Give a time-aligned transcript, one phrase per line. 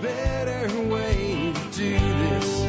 [0.00, 2.60] better way to do this.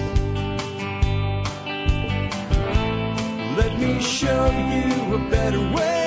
[3.58, 5.98] Let me show you a better way.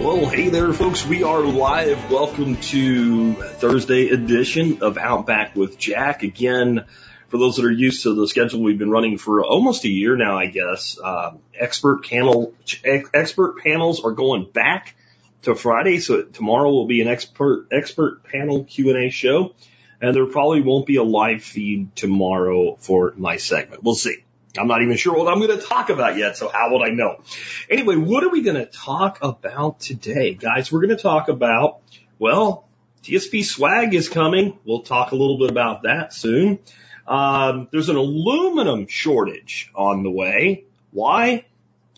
[0.00, 1.06] Well, hey there, folks.
[1.06, 2.10] We are live.
[2.10, 6.24] Welcome to Thursday edition of Outback with Jack.
[6.24, 6.86] Again,
[7.32, 10.16] for those that are used to the schedule we've been running for almost a year
[10.16, 12.52] now, I guess, uh, expert panel,
[12.84, 14.94] ex- expert panels are going back
[15.40, 15.98] to Friday.
[16.00, 19.54] So tomorrow will be an expert, expert panel Q&A show.
[20.02, 23.82] And there probably won't be a live feed tomorrow for my segment.
[23.82, 24.24] We'll see.
[24.58, 26.92] I'm not even sure what I'm going to talk about yet, so how would I
[26.92, 27.22] know?
[27.70, 30.34] Anyway, what are we going to talk about today?
[30.34, 31.80] Guys, we're going to talk about,
[32.18, 32.68] well,
[33.04, 34.58] TSP swag is coming.
[34.66, 36.58] We'll talk a little bit about that soon.
[37.06, 40.64] Um, there's an aluminum shortage on the way.
[40.92, 41.44] Why?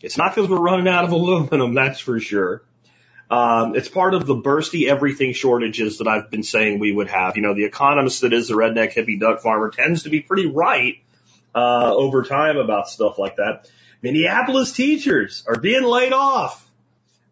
[0.03, 2.63] It's not because we're running out of aluminum, that's for sure.
[3.31, 7.37] Um, it's part of the bursty everything shortages that I've been saying we would have.
[7.37, 10.47] You know, the economist that is the redneck hippie duck farmer tends to be pretty
[10.47, 10.97] right
[11.55, 13.71] uh, over time about stuff like that.
[14.03, 16.71] Minneapolis teachers are being laid off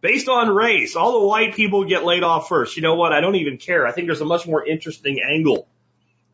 [0.00, 0.96] based on race.
[0.96, 2.77] All the white people get laid off first.
[2.77, 3.12] You know what?
[3.12, 3.86] I don't even care.
[3.86, 5.68] I think there's a much more interesting angle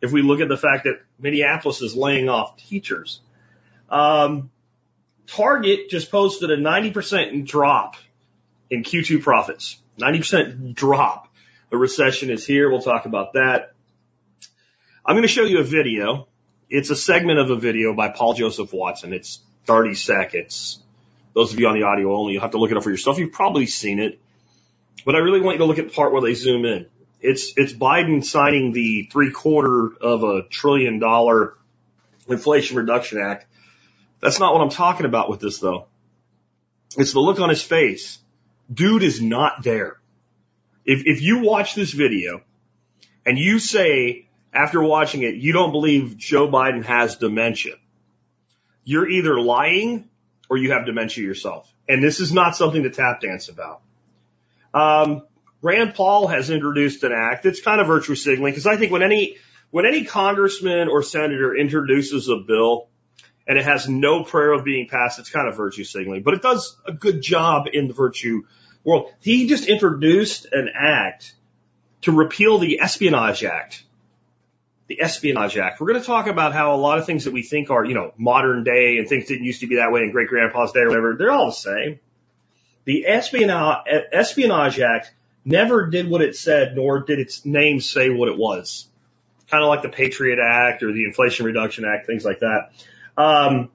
[0.01, 3.21] if we look at the fact that Minneapolis is laying off teachers.
[3.89, 4.51] Um,
[5.27, 7.97] Target just posted a 90% drop
[8.71, 9.81] in Q2 profits.
[9.99, 11.29] 90% drop.
[11.71, 12.71] The recession is here.
[12.71, 13.73] We'll talk about that.
[15.05, 16.29] I'm going to show you a video.
[16.71, 19.12] It's a segment of a video by Paul Joseph Watson.
[19.12, 20.83] It's 30 seconds.
[21.35, 23.19] Those of you on the audio only, you'll have to look it up for yourself.
[23.19, 24.19] You've probably seen it.
[25.05, 26.87] But I really want you to look at the part where they zoom in.
[27.21, 31.55] It's, it's Biden signing the three quarter of a trillion dollar
[32.29, 33.47] Inflation Reduction Act.
[34.21, 35.87] That's not what I'm talking about with this though.
[36.97, 38.19] It's the look on his face.
[38.73, 39.99] Dude is not there.
[40.85, 42.43] If, if you watch this video
[43.27, 47.75] and you say after watching it, you don't believe Joe Biden has dementia,
[48.84, 50.09] you're either lying
[50.49, 51.71] or you have dementia yourself.
[51.89, 53.83] And this is not something to tap dance about.
[54.73, 55.27] Um,
[55.61, 57.45] Rand Paul has introduced an act.
[57.47, 59.37] It's kind of virtue signaling because I think when any
[59.71, 62.89] when any congressman or senator introduces a bill
[63.47, 66.23] and it has no prayer of being passed, it's kind of virtue signaling.
[66.23, 68.43] But it does a good job in the virtue
[68.85, 69.11] world.
[69.21, 71.35] He just introduced an act
[72.03, 73.83] to repeal the Espionage Act.
[74.87, 75.81] The Espionage Act.
[75.81, 77.95] We're going to talk about how a lot of things that we think are, you
[77.95, 80.81] know, modern day and things didn't used to be that way in great grandpa's day
[80.81, 82.01] or whatever, they're all the same.
[82.85, 85.13] The Espionage, Espionage Act
[85.48, 88.86] never did what it said, nor did its name say what it was.
[89.50, 92.70] Kind of like the Patriot Act or the Inflation Reduction Act, things like that.
[93.16, 93.70] Um,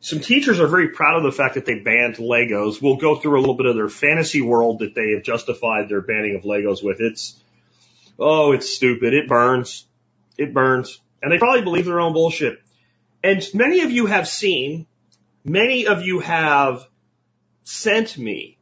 [0.00, 2.80] some teachers are very proud of the fact that they banned Legos.
[2.80, 6.00] We'll go through a little bit of their fantasy world that they have justified their
[6.00, 7.00] banning of Legos with.
[7.00, 7.36] It's,
[8.18, 9.12] oh, it's stupid.
[9.12, 9.84] It burns.
[10.38, 11.00] It burns.
[11.20, 12.60] And they probably believe their own bullshit.
[13.24, 14.86] And many of you have seen,
[15.44, 16.86] many of you have
[17.64, 18.55] sent me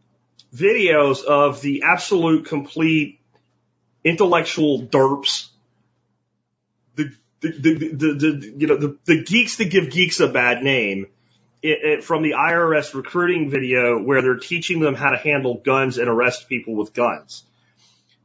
[0.54, 3.20] videos of the absolute complete
[4.04, 5.48] intellectual derps,
[6.94, 11.06] the, the, the, the, you know, the, the geeks that give geeks a bad name
[12.02, 16.48] from the IRS recruiting video where they're teaching them how to handle guns and arrest
[16.48, 17.42] people with guns.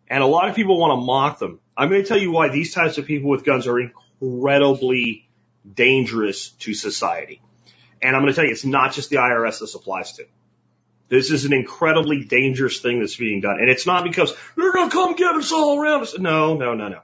[0.10, 1.60] And a lot of people want to mock them.
[1.78, 5.30] I'm going to tell you why these types of people with guns are incredibly
[5.72, 7.42] dangerous to society.
[8.02, 10.26] And I'm going to tell you, it's not just the IRS this applies to.
[11.10, 13.60] This is an incredibly dangerous thing that's being done.
[13.60, 16.18] And it's not because they're going to come get us all around us.
[16.18, 17.02] No, no, no, no.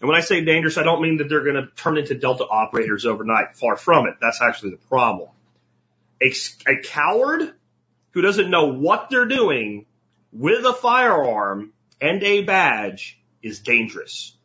[0.00, 2.44] And when I say dangerous, I don't mean that they're going to turn into Delta
[2.44, 3.56] operators overnight.
[3.56, 4.16] Far from it.
[4.20, 5.30] That's actually the problem.
[6.22, 6.32] A,
[6.66, 7.54] a coward
[8.10, 9.86] who doesn't know what they're doing
[10.30, 14.36] with a firearm and a badge is dangerous.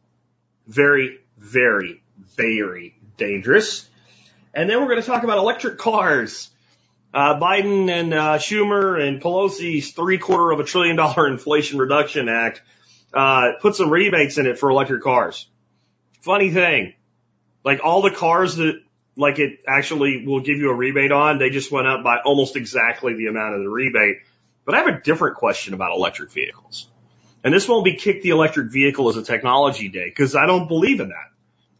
[0.66, 2.02] Very, very,
[2.38, 3.88] very dangerous.
[4.54, 6.50] And then we're going to talk about electric cars.
[7.14, 12.30] Uh, Biden and uh, Schumer and Pelosi's three quarter of a trillion dollar Inflation Reduction
[12.30, 12.62] Act
[13.14, 15.48] uh, put some rebates in it for electric cars.
[16.22, 16.94] Funny thing,
[17.64, 18.82] like all the cars that
[19.16, 22.56] like it actually will give you a rebate on, they just went up by almost
[22.56, 24.18] exactly the amount of the rebate.
[24.66, 26.88] But I have a different question about electric vehicles.
[27.44, 30.68] And this won't be kick the electric vehicle as a technology day because I don't
[30.68, 31.29] believe in that.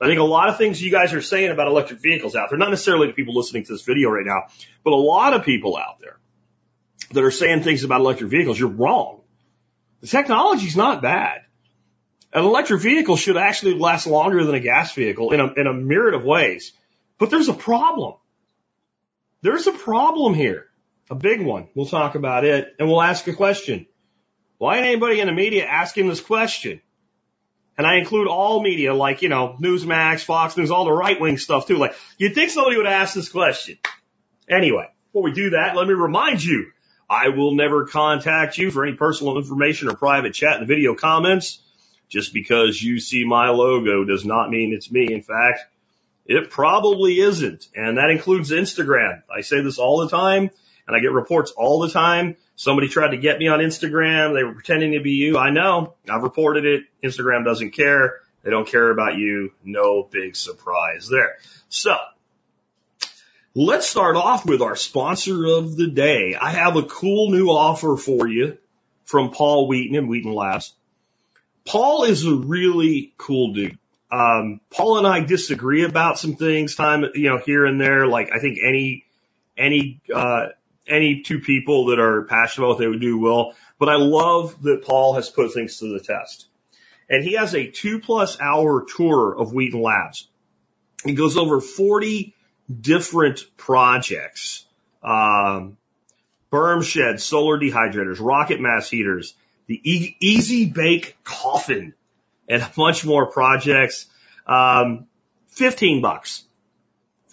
[0.02, 2.58] I think a lot of things you guys are saying about electric vehicles out there,
[2.58, 4.48] not necessarily the people listening to this video right now,
[4.84, 6.18] but a lot of people out there
[7.12, 9.22] that are saying things about electric vehicles, you're wrong.
[10.02, 11.42] The technology's not bad.
[12.32, 15.74] An electric vehicle should actually last longer than a gas vehicle in a, in a
[15.74, 16.72] myriad of ways.
[17.18, 18.14] But there's a problem.
[19.42, 20.68] there's a problem here,
[21.10, 21.68] a big one.
[21.76, 23.88] We'll talk about it and we'll ask a question.
[24.60, 26.82] Why ain't anybody in the media asking this question?
[27.80, 31.38] And I include all media, like, you know, Newsmax, Fox News, all the right wing
[31.38, 31.78] stuff too.
[31.78, 33.78] Like, you'd think somebody would ask this question.
[34.50, 36.72] Anyway, before we do that, let me remind you,
[37.10, 40.94] I will never contact you for any personal information or private chat in the video
[40.94, 41.62] comments.
[42.10, 45.08] Just because you see my logo does not mean it's me.
[45.10, 45.62] In fact,
[46.26, 47.70] it probably isn't.
[47.74, 49.24] And that includes Instagram.
[49.34, 50.50] I say this all the time
[50.86, 52.36] and I get reports all the time.
[52.60, 54.34] Somebody tried to get me on Instagram.
[54.34, 55.38] They were pretending to be you.
[55.38, 55.94] I know.
[56.10, 56.84] I've reported it.
[57.02, 58.20] Instagram doesn't care.
[58.44, 59.54] They don't care about you.
[59.64, 61.38] No big surprise there.
[61.70, 61.96] So
[63.56, 66.36] let's start off with our sponsor of the day.
[66.36, 68.58] I have a cool new offer for you
[69.06, 70.74] from Paul Wheaton and Wheaton Labs.
[71.64, 73.80] Paul is a really cool dude.
[74.12, 78.06] Um, Paul and I disagree about some things time, you know, here and there.
[78.06, 79.06] Like I think any,
[79.58, 80.48] any, uh,
[80.90, 83.54] any two people that are passionate about what they would do will.
[83.78, 86.48] But I love that Paul has put things to the test.
[87.10, 90.28] And he has a two plus hour tour of Wheaton Labs.
[91.04, 92.36] He goes over 40
[92.82, 94.66] different projects.
[95.02, 95.78] Um,
[96.52, 99.34] berm sheds, solar dehydrators, rocket mass heaters,
[99.68, 101.94] the e- easy bake coffin,
[102.48, 104.08] and a bunch more projects.
[104.46, 105.08] Um,
[105.50, 106.44] 15 bucks.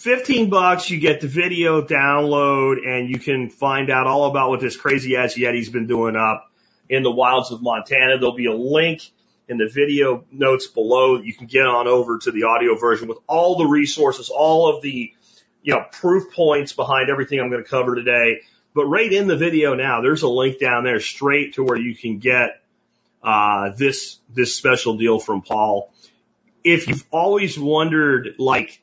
[0.06, 4.60] 15 bucks, you get the video download and you can find out all about what
[4.60, 6.48] this crazy ass Yeti's been doing up
[6.88, 8.16] in the wilds of Montana.
[8.16, 9.02] There'll be a link
[9.48, 11.20] in the video notes below.
[11.20, 14.80] You can get on over to the audio version with all the resources, all of
[14.80, 15.12] the,
[15.62, 18.42] you know, proof points behind everything I'm going to cover today.
[18.76, 21.96] But right in the video now, there's a link down there straight to where you
[21.96, 22.62] can get,
[23.24, 25.92] uh, this, this special deal from Paul.
[26.62, 28.80] If you've always wondered, like,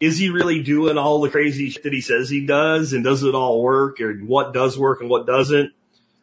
[0.00, 3.22] is he really doing all the crazy shit that he says he does and does
[3.22, 5.72] it all work or what does work and what doesn't?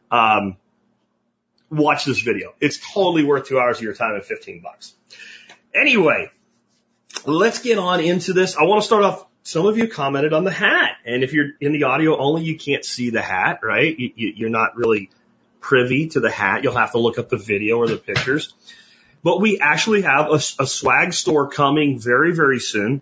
[0.10, 0.58] Um,
[1.70, 2.54] watch this video.
[2.60, 4.94] It's totally worth two hours of your time at 15 bucks.
[5.74, 6.30] Anyway,
[7.26, 8.58] let's get on into this.
[8.58, 9.26] I want to start off.
[9.44, 12.58] Some of you commented on the hat and if you're in the audio only, you
[12.58, 13.98] can't see the hat, right?
[13.98, 15.10] You, you, you're not really
[15.62, 16.64] privy to the hat.
[16.64, 18.54] You'll have to look up the video or the pictures,
[19.24, 23.02] but we actually have a, a swag store coming very, very soon.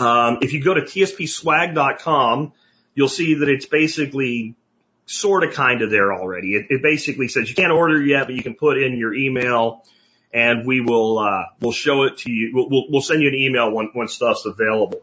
[0.00, 2.52] Um, if you go to tspswag.com,
[2.94, 4.56] you'll see that it's basically
[5.04, 6.54] sort of kind of there already.
[6.54, 9.84] It, it basically says you can't order yet, but you can put in your email
[10.32, 12.52] and we will, uh, we'll show it to you.
[12.54, 15.02] We'll, we'll, we'll send you an email when, when stuff's available.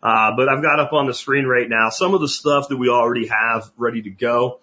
[0.00, 2.76] Uh, but I've got up on the screen right now some of the stuff that
[2.76, 4.60] we already have ready to go.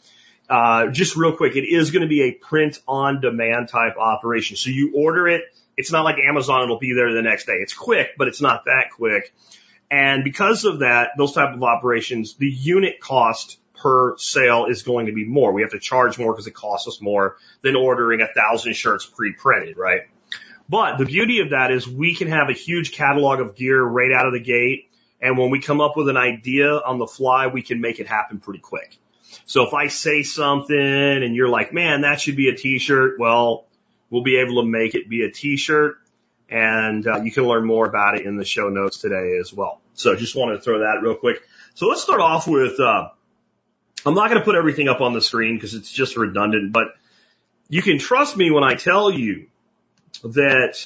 [0.49, 4.55] Uh, just real quick, it is going to be a print on demand type operation.
[4.55, 5.43] So you order it.
[5.75, 6.63] It's not like Amazon.
[6.63, 7.53] It'll be there the next day.
[7.53, 9.33] It's quick, but it's not that quick.
[9.93, 15.05] And because of that, those type of operations, the unit cost per sale is going
[15.05, 15.53] to be more.
[15.53, 19.05] We have to charge more because it costs us more than ordering a thousand shirts
[19.05, 20.01] pre-printed, right?
[20.67, 24.11] But the beauty of that is we can have a huge catalog of gear right
[24.11, 24.89] out of the gate.
[25.21, 28.07] And when we come up with an idea on the fly, we can make it
[28.07, 28.97] happen pretty quick.
[29.45, 33.19] So if I say something and you're like, man, that should be a t-shirt.
[33.19, 33.67] Well,
[34.09, 35.97] we'll be able to make it be a t-shirt
[36.49, 39.82] and uh, you can learn more about it in the show notes today as well.
[39.95, 41.41] So just wanted to throw that real quick.
[41.75, 43.09] So let's start off with, uh,
[44.05, 46.87] I'm not going to put everything up on the screen because it's just redundant, but
[47.69, 49.47] you can trust me when I tell you
[50.23, 50.85] that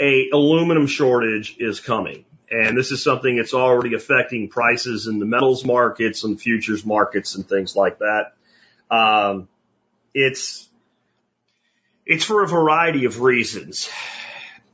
[0.00, 2.24] a aluminum shortage is coming.
[2.50, 7.36] And this is something that's already affecting prices in the metals markets and futures markets
[7.36, 8.32] and things like that.
[8.90, 9.48] Um,
[10.14, 10.68] it's,
[12.04, 13.88] it's for a variety of reasons.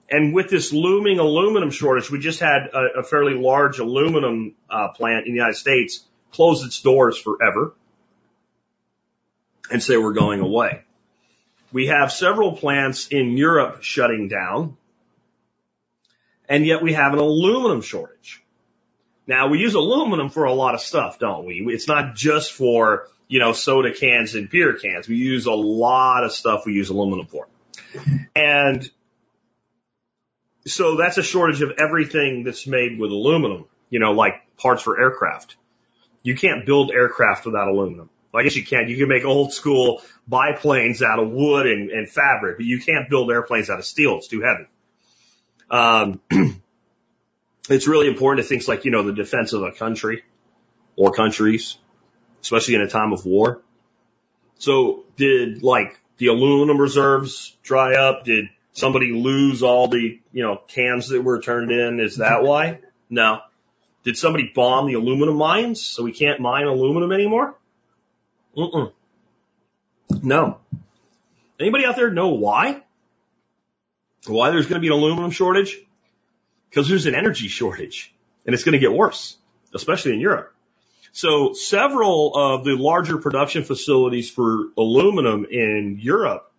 [0.09, 4.89] And with this looming aluminum shortage, we just had a, a fairly large aluminum uh,
[4.89, 7.75] plant in the United States close its doors forever
[9.71, 10.83] and say we're going away.
[11.73, 14.77] We have several plants in Europe shutting down,
[16.49, 18.43] and yet we have an aluminum shortage.
[19.27, 21.67] Now we use aluminum for a lot of stuff, don't we?
[21.69, 25.09] It's not just for, you know, soda cans and beer cans.
[25.09, 27.49] We use a lot of stuff we use aluminum for.
[28.37, 28.89] And
[30.67, 35.01] so that's a shortage of everything that's made with aluminum, you know, like parts for
[35.01, 35.57] aircraft.
[36.23, 38.11] You can't build aircraft without aluminum.
[38.33, 38.89] Well, I guess you can.
[38.89, 43.09] You can make old school biplanes out of wood and, and fabric, but you can't
[43.09, 44.19] build airplanes out of steel.
[44.19, 44.67] It's too heavy.
[45.71, 46.21] Um,
[47.71, 50.25] it's really important to things like, you know, the defense of a country
[50.97, 51.79] or countries,
[52.43, 53.63] especially in a time of war.
[54.59, 58.25] So did like the aluminum reserves dry up?
[58.25, 58.47] Did
[58.77, 61.99] somebody lose all the, you know, cans that were turned in?
[61.99, 62.81] Is that why?
[63.09, 63.41] No.
[64.05, 67.57] Did somebody bomb the aluminum mines so we can't mine aluminum anymore?
[68.57, 68.93] Mm-mm.
[70.23, 70.59] No.
[71.59, 72.83] Anybody out there know why?
[74.27, 75.79] Why there's going to be an aluminum shortage?
[76.69, 78.15] Because there's an energy shortage
[78.45, 79.37] and it's going to get worse,
[79.75, 80.55] especially in Europe.
[81.13, 86.53] So several of the larger production facilities for aluminum in Europe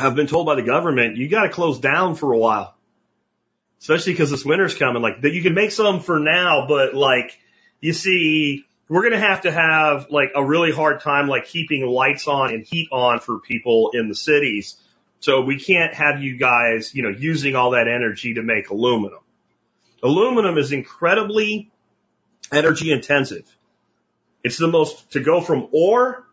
[0.00, 2.74] have been told by the government, you got to close down for a while.
[3.80, 5.02] Especially because this winter's coming.
[5.02, 7.38] Like that you can make some for now, but like
[7.80, 11.86] you see, we're going to have to have like a really hard time like keeping
[11.86, 14.76] lights on and heat on for people in the cities.
[15.20, 19.20] So we can't have you guys, you know, using all that energy to make aluminum.
[20.02, 21.70] Aluminum is incredibly
[22.50, 23.44] energy intensive.
[24.42, 26.26] It's the most, to go from ore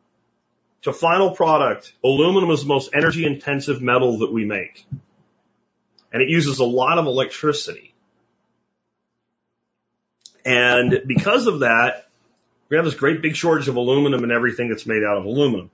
[0.88, 4.86] to final product, aluminum is the most energy intensive metal that we make.
[6.14, 7.94] And it uses a lot of electricity.
[10.46, 12.08] And because of that,
[12.70, 15.70] we have this great big shortage of aluminum and everything that's made out of aluminum.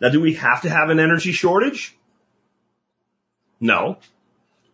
[0.00, 1.96] Now, do we have to have an energy shortage?
[3.58, 3.98] No.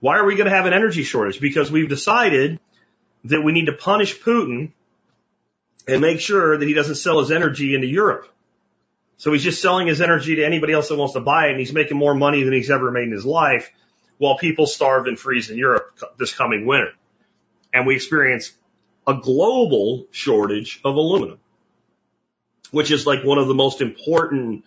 [0.00, 1.40] Why are we going to have an energy shortage?
[1.40, 2.60] Because we've decided
[3.24, 4.72] that we need to punish Putin
[5.88, 8.28] and make sure that he doesn't sell his energy into Europe.
[9.16, 11.60] So he's just selling his energy to anybody else that wants to buy it, and
[11.60, 13.70] he's making more money than he's ever made in his life
[14.18, 16.92] while people starve and freeze in Europe this coming winter.
[17.72, 18.52] And we experience
[19.06, 21.38] a global shortage of aluminum,
[22.70, 24.64] which is like one of the most important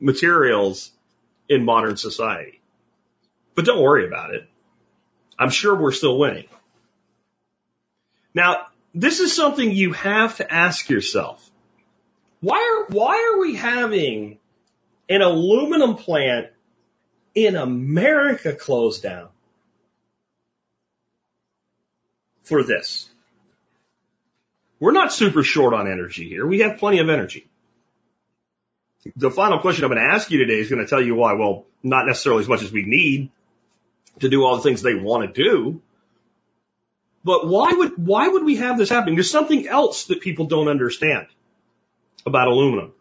[0.00, 0.90] materials
[1.48, 2.60] in modern society.
[3.54, 4.48] But don't worry about it.
[5.38, 6.46] I'm sure we're still winning.
[8.34, 11.50] Now, this is something you have to ask yourself.
[12.40, 14.38] Why are, why are we having
[15.08, 16.48] an aluminum plant
[17.34, 19.28] in America closed down
[22.42, 23.08] for this?
[24.78, 26.46] We're not super short on energy here.
[26.46, 27.48] We have plenty of energy.
[29.16, 31.34] The final question I'm going to ask you today is going to tell you why.
[31.34, 33.30] Well, not necessarily as much as we need
[34.20, 35.80] to do all the things they want to do.
[37.24, 39.14] But why would, why would we have this happening?
[39.14, 41.26] There's something else that people don't understand
[42.26, 42.92] about aluminum.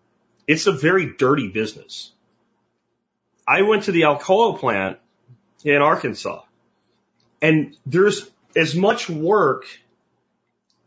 [0.47, 2.11] It's a very dirty business.
[3.47, 4.99] I went to the Alcoa plant
[5.63, 6.43] in Arkansas
[7.41, 9.65] and there's as much work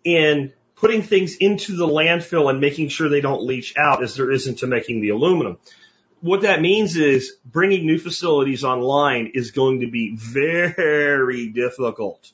[0.05, 4.31] in putting things into the landfill and making sure they don't leach out as there
[4.31, 5.59] isn't to making the aluminum.
[6.21, 12.33] What that means is bringing new facilities online is going to be very difficult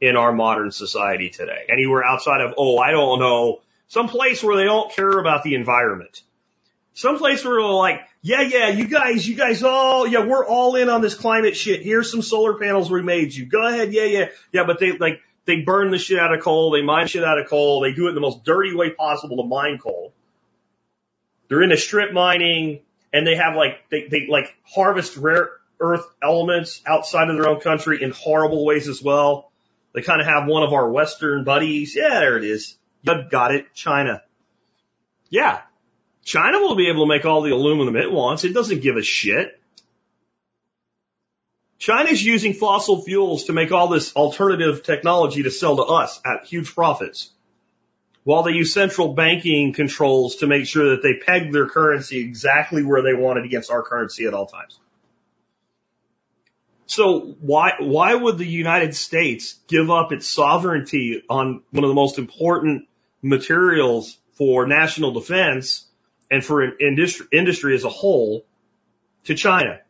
[0.00, 1.66] in our modern society today.
[1.70, 5.54] Anywhere outside of, oh, I don't know, some place where they don't care about the
[5.54, 6.22] environment.
[6.94, 10.76] Some place where they're like, yeah, yeah, you guys, you guys all, yeah, we're all
[10.76, 11.82] in on this climate shit.
[11.82, 13.46] Here's some solar panels we made you.
[13.46, 13.92] Go ahead.
[13.92, 14.28] Yeah, yeah.
[14.52, 16.70] Yeah, but they like, they burn the shit out of coal.
[16.70, 17.80] They mine shit out of coal.
[17.80, 20.14] They do it in the most dirty way possible to mine coal.
[21.48, 22.80] They're into strip mining
[23.12, 25.50] and they have like, they, they like harvest rare
[25.80, 29.50] earth elements outside of their own country in horrible ways as well.
[29.92, 31.94] They kind of have one of our Western buddies.
[31.94, 32.76] Yeah, there it is.
[33.04, 33.72] You got it.
[33.74, 34.22] China.
[35.28, 35.60] Yeah.
[36.24, 38.44] China will be able to make all the aluminum it wants.
[38.44, 39.60] It doesn't give a shit.
[41.78, 46.46] China's using fossil fuels to make all this alternative technology to sell to us at
[46.46, 47.30] huge profits.
[48.22, 52.82] While they use central banking controls to make sure that they peg their currency exactly
[52.82, 54.78] where they want it against our currency at all times.
[56.86, 61.94] So why, why would the United States give up its sovereignty on one of the
[61.94, 62.88] most important
[63.24, 65.86] materials for national defense
[66.30, 68.44] and for industry, industry as a whole
[69.24, 69.80] to China?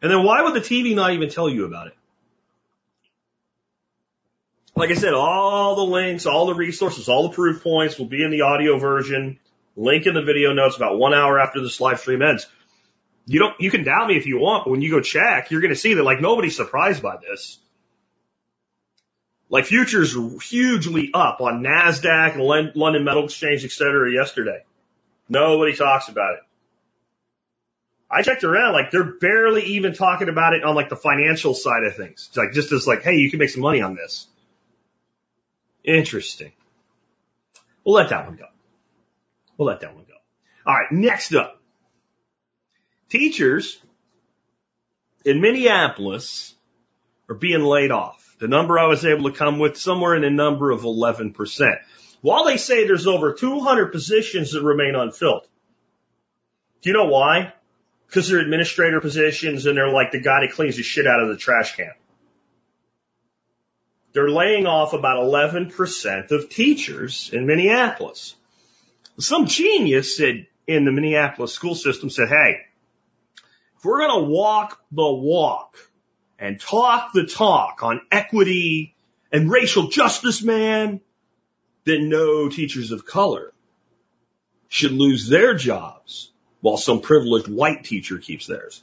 [0.00, 1.96] And then why would the TV not even tell you about it?
[4.76, 8.22] Like I said, all the links, all the resources, all the proof points will be
[8.22, 9.38] in the audio version.
[9.76, 12.46] Link in the video notes about one hour after this live stream ends
[13.26, 15.60] you don't, you can doubt me if you want, but when you go check, you're
[15.60, 17.58] going to see that like nobody's surprised by this.
[19.50, 24.64] Like futures hugely up on NASDAQ and London Metal Exchange, et cetera, yesterday.
[25.28, 26.40] Nobody talks about it.
[28.10, 31.84] I checked around, like they're barely even talking about it on like the financial side
[31.84, 32.26] of things.
[32.28, 34.26] It's like just as like, hey, you can make some money on this.
[35.82, 36.52] Interesting.
[37.84, 38.46] We'll let that one go.
[39.56, 40.14] We'll let that one go.
[40.66, 41.60] All right, next up.
[43.08, 43.80] Teachers
[45.24, 46.54] in Minneapolis
[47.28, 48.23] are being laid off.
[48.38, 51.34] The number I was able to come with somewhere in the number of 11%.
[52.20, 55.46] While they say there's over 200 positions that remain unfilled.
[56.82, 57.52] Do you know why?
[58.06, 61.28] Because they're administrator positions and they're like the guy that cleans the shit out of
[61.28, 61.92] the trash can.
[64.14, 68.36] they're laying off about 11% of teachers in Minneapolis.
[69.18, 72.60] Some genius said in the Minneapolis school system said, hey,
[73.76, 75.76] if we're going to walk the walk
[76.38, 78.94] and talk the talk on equity
[79.32, 81.00] and racial justice, man,
[81.84, 83.52] then no teachers of color
[84.68, 88.82] should lose their jobs while some privileged white teacher keeps theirs.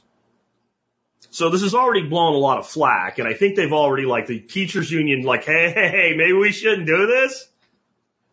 [1.30, 4.26] So this has already blown a lot of flack, and I think they've already like
[4.26, 7.48] the teachers union like, hey, hey, hey, maybe we shouldn't do this.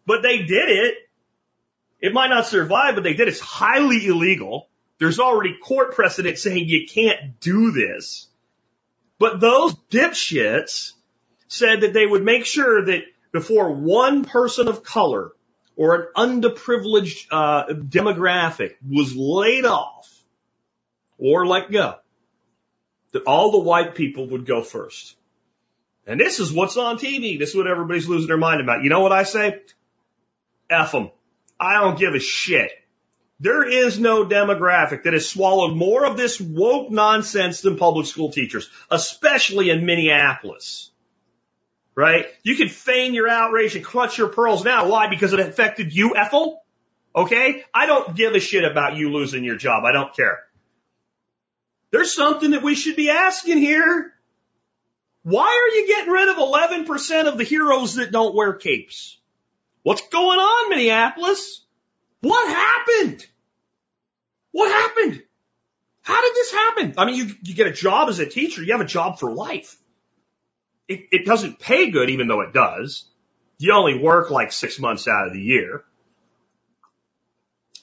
[0.05, 0.95] But they did it.
[2.01, 3.27] It might not survive, but they did.
[3.27, 4.69] It's highly illegal.
[4.97, 8.28] There's already court precedent saying you can't do this.
[9.19, 10.93] But those dipshits
[11.47, 15.31] said that they would make sure that before one person of color
[15.75, 20.09] or an underprivileged uh, demographic was laid off
[21.17, 21.95] or let go,
[23.11, 25.15] that all the white people would go first.
[26.07, 27.38] And this is what's on TV.
[27.38, 28.83] This is what everybody's losing their mind about.
[28.83, 29.61] You know what I say?
[30.69, 31.11] F them.
[31.59, 32.71] I don't give a shit.
[33.39, 38.31] There is no demographic that has swallowed more of this woke nonsense than public school
[38.31, 40.91] teachers, especially in Minneapolis.
[41.96, 42.27] Right?
[42.43, 44.89] You can feign your outrage and clutch your pearls now.
[44.89, 45.08] Why?
[45.08, 46.63] Because it affected you, Ethel?
[47.15, 47.63] Okay?
[47.74, 49.84] I don't give a shit about you losing your job.
[49.86, 50.39] I don't care.
[51.91, 54.13] There's something that we should be asking here.
[55.24, 59.17] Why are you getting rid of 11% of the heroes that don't wear capes?
[59.84, 61.62] What's going on, Minneapolis?
[62.21, 63.25] What happened?
[64.51, 65.23] What happened?
[66.01, 66.93] How did this happen?
[66.97, 69.31] I mean, you, you get a job as a teacher, you have a job for
[69.31, 69.77] life.
[70.88, 73.05] It, it doesn't pay good, even though it does.
[73.59, 75.83] You only work like six months out of the year.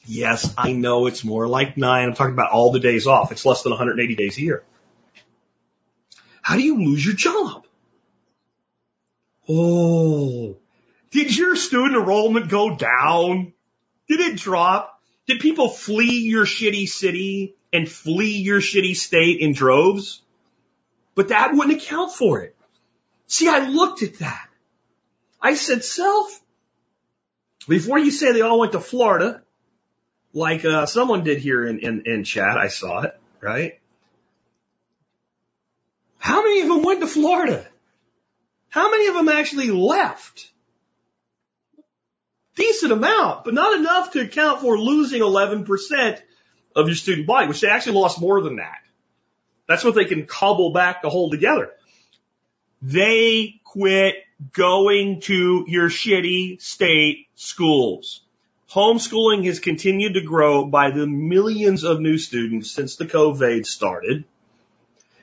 [0.07, 2.09] Yes, I know it's more like nine.
[2.09, 3.33] I'm talking about all the days off.
[3.33, 4.65] It's less than 180 days a year.
[6.43, 7.67] How do you lose your job?
[9.49, 10.57] Oh,
[11.11, 13.53] did your student enrollment go down?
[14.09, 15.01] Did it drop?
[15.27, 20.23] Did people flee your shitty city and flee your shitty state in droves?
[21.15, 22.55] But that wouldn't account for it.
[23.27, 24.49] See, I looked at that.
[25.41, 26.41] I said, self,
[27.69, 29.43] before you say they all went to Florida,
[30.33, 33.81] like uh, someone did here in, in, in chat, I saw it, right?
[36.19, 37.67] How many of them went to Florida?
[38.69, 40.51] How many of them actually left?
[42.57, 46.21] Decent amount, but not enough to account for losing 11%
[46.75, 48.79] of your student body, which they actually lost more than that.
[49.69, 51.71] That's what they can cobble back to hold together.
[52.83, 54.17] They quit
[54.53, 58.23] going to your shitty state schools.
[58.71, 64.25] Homeschooling has continued to grow by the millions of new students since the COVID started.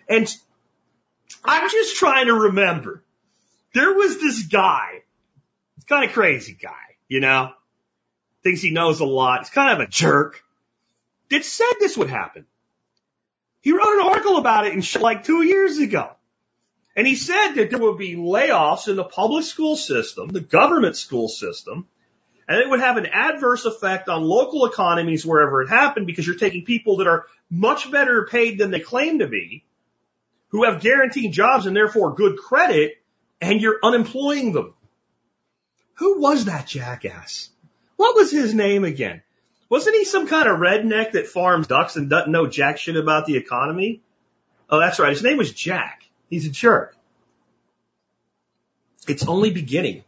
[0.08, 0.34] And
[1.44, 3.04] I'm just trying to remember.
[3.74, 5.04] There was this guy,
[5.88, 7.52] kind of crazy guy, you know,
[8.44, 9.40] thinks he knows a lot.
[9.40, 10.44] He's kind of a jerk.
[11.30, 12.46] That said this would happen.
[13.62, 16.12] He wrote an article about it in like two years ago.
[16.96, 20.96] And he said that there would be layoffs in the public school system, the government
[20.96, 21.88] school system,
[22.48, 26.36] and it would have an adverse effect on local economies wherever it happened because you're
[26.36, 29.64] taking people that are much better paid than they claim to be,
[30.50, 32.98] who have guaranteed jobs and therefore good credit,
[33.42, 34.74] and you're unemploying them.
[35.96, 37.50] Who was that jackass?
[37.96, 39.22] What was his name again?
[39.70, 43.26] Wasn't he some kind of redneck that farms ducks and doesn't know jack shit about
[43.26, 44.02] the economy?
[44.70, 45.12] Oh, that's right.
[45.12, 46.04] His name was Jack.
[46.30, 46.96] He's a jerk.
[49.08, 50.04] It's only beginning.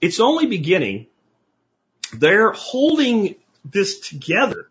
[0.00, 1.06] It's only beginning.
[2.12, 4.68] They're holding this together.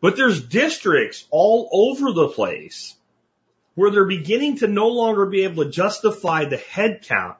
[0.00, 2.94] But there's districts all over the place
[3.74, 7.36] where they're beginning to no longer be able to justify the head count.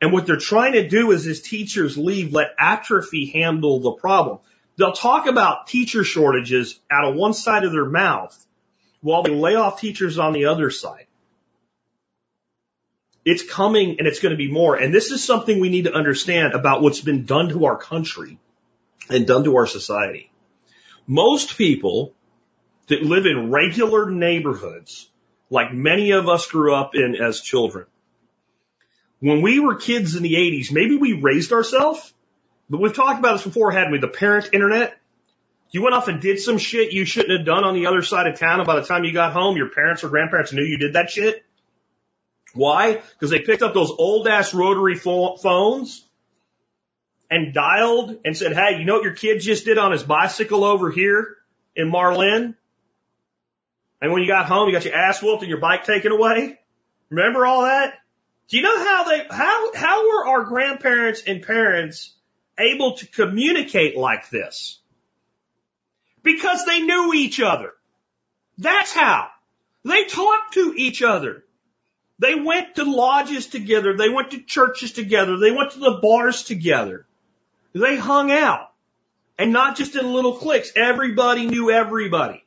[0.00, 4.40] And what they're trying to do is as teachers leave, let atrophy handle the problem.
[4.76, 8.38] They'll talk about teacher shortages out of one side of their mouth
[9.00, 11.06] while they lay off teachers on the other side.
[13.24, 14.76] It's coming and it's going to be more.
[14.76, 18.38] And this is something we need to understand about what's been done to our country
[19.08, 20.30] and done to our society.
[21.06, 22.12] Most people
[22.88, 25.08] that live in regular neighborhoods,
[25.48, 27.86] like many of us grew up in as children,
[29.24, 32.12] when we were kids in the 80s, maybe we raised ourselves,
[32.68, 33.98] but we've talked about this before, hadn't we?
[33.98, 34.98] The parent internet.
[35.70, 38.26] You went off and did some shit you shouldn't have done on the other side
[38.26, 40.76] of town, and by the time you got home, your parents or grandparents knew you
[40.76, 41.42] did that shit.
[42.52, 42.96] Why?
[42.96, 46.04] Because they picked up those old ass rotary phones
[47.30, 50.64] and dialed and said, Hey, you know what your kid just did on his bicycle
[50.64, 51.38] over here
[51.74, 52.56] in Marlin?
[54.02, 56.60] And when you got home, you got your ass whooped and your bike taken away.
[57.08, 57.94] Remember all that?
[58.48, 62.14] Do you know how they, how, how were our grandparents and parents
[62.58, 64.78] able to communicate like this?
[66.22, 67.72] Because they knew each other.
[68.58, 69.28] That's how.
[69.84, 71.44] They talked to each other.
[72.18, 73.96] They went to lodges together.
[73.96, 75.36] They went to churches together.
[75.38, 77.06] They went to the bars together.
[77.72, 78.70] They hung out.
[79.36, 80.70] And not just in little cliques.
[80.76, 82.43] Everybody knew everybody.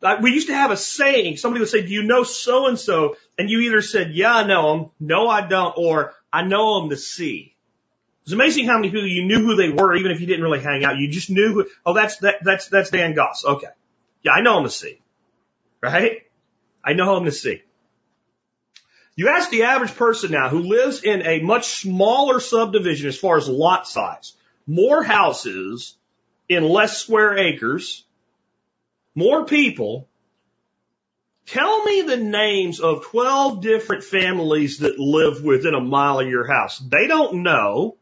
[0.00, 1.36] Like we used to have a saying.
[1.36, 3.16] Somebody would say, do you know so and so?
[3.38, 4.90] And you either said, yeah, I know him.
[4.98, 5.74] No, I don't.
[5.76, 7.54] Or I know him to see.
[8.22, 10.60] It's amazing how many people you knew who they were, even if you didn't really
[10.60, 10.96] hang out.
[10.96, 13.44] You just knew who, oh, that's, that, that's, that's Dan Goss.
[13.44, 13.66] Okay.
[14.22, 15.00] Yeah, I know him to see.
[15.82, 16.22] Right?
[16.84, 17.62] I know him to see.
[19.16, 23.36] You ask the average person now who lives in a much smaller subdivision as far
[23.36, 24.34] as lot size,
[24.66, 25.94] more houses
[26.48, 28.04] in less square acres,
[29.14, 30.08] more people.
[31.46, 36.46] Tell me the names of 12 different families that live within a mile of your
[36.46, 36.78] house.
[36.78, 37.96] They don't know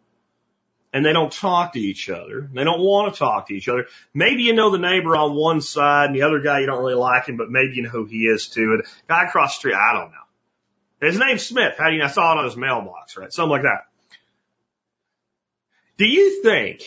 [0.93, 2.49] and they don't talk to each other.
[2.53, 3.87] They don't want to talk to each other.
[4.15, 6.95] Maybe you know the neighbor on one side and the other guy you don't really
[6.95, 8.73] like him, but maybe you know who he is too.
[8.75, 11.09] And guy across the street, I don't know.
[11.09, 11.75] His name's Smith.
[11.79, 12.07] How do you know?
[12.07, 13.33] I saw it on his mailbox, right?
[13.33, 13.87] Something like that.
[15.97, 16.83] Do you think,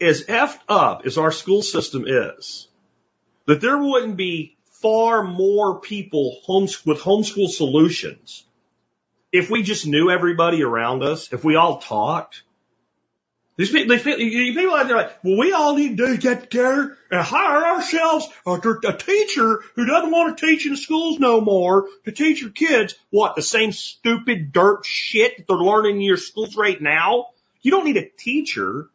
[0.00, 2.68] as effed up as our school system is,
[3.46, 8.44] that there wouldn't be far more people homes with homeschool solutions
[9.32, 12.42] if we just knew everybody around us, if we all talked?
[13.56, 16.96] These people, they feel, people out there like, well, we all need to get together
[17.10, 21.86] and hire ourselves a, a teacher who doesn't want to teach in schools no more
[22.04, 26.16] to teach your kids what the same stupid dirt shit that they're learning in your
[26.16, 27.26] schools right now.
[27.62, 28.88] You don't need a teacher.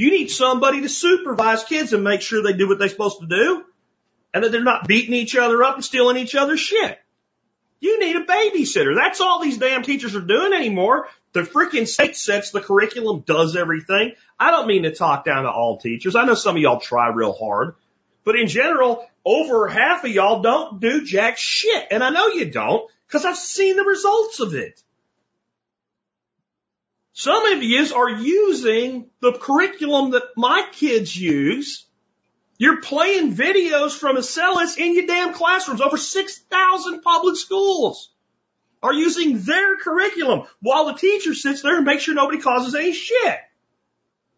[0.00, 3.26] You need somebody to supervise kids and make sure they do what they're supposed to
[3.26, 3.66] do
[4.32, 6.98] and that they're not beating each other up and stealing each other's shit.
[7.80, 8.94] You need a babysitter.
[8.96, 11.08] That's all these damn teachers are doing anymore.
[11.34, 14.12] The freaking state sets the curriculum, does everything.
[14.38, 16.16] I don't mean to talk down to all teachers.
[16.16, 17.74] I know some of y'all try real hard,
[18.24, 21.88] but in general, over half of y'all don't do jack shit.
[21.90, 24.82] And I know you don't because I've seen the results of it.
[27.12, 31.86] Some of you are using the curriculum that my kids use
[32.60, 35.80] you're playing videos from Acellus in your damn classrooms.
[35.80, 38.10] Over 6,000 public schools
[38.82, 42.92] are using their curriculum while the teacher sits there and makes sure nobody causes any
[42.92, 43.38] shit.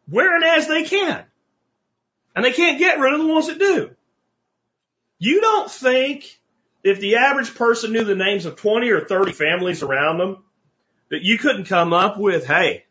[0.08, 1.24] Wherein as they can.
[2.36, 3.90] And they can't get rid of the ones that do.
[5.18, 6.40] You don't think
[6.84, 10.44] if the average person knew the names of 20 or 30 families around them
[11.12, 12.86] that you couldn't come up with, hey,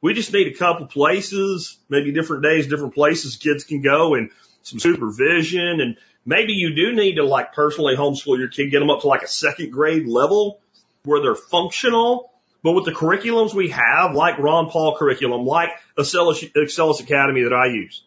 [0.00, 4.30] we just need a couple places, maybe different days, different places kids can go and
[4.62, 8.88] some supervision and maybe you do need to like personally homeschool your kid, get them
[8.88, 10.60] up to like a second grade level
[11.04, 12.32] where they're functional.
[12.62, 17.52] But with the curriculums we have, like Ron Paul curriculum, like Acellus, Acellus Academy that
[17.52, 18.02] I use,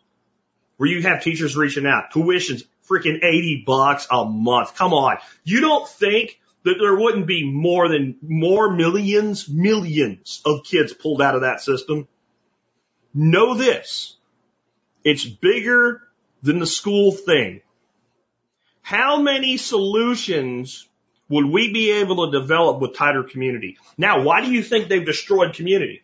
[0.78, 4.74] where you have teachers reaching out, tuitions freaking 80 bucks a month.
[4.74, 5.18] Come on.
[5.44, 11.22] You don't think that there wouldn't be more than more millions, millions of kids pulled
[11.22, 12.08] out of that system?
[13.14, 14.18] Know this.
[15.04, 16.02] It's bigger
[16.42, 17.62] than the school thing.
[18.82, 20.88] How many solutions
[21.30, 23.78] would we be able to develop with tighter community?
[23.98, 26.04] Now, why do you think they've destroyed community?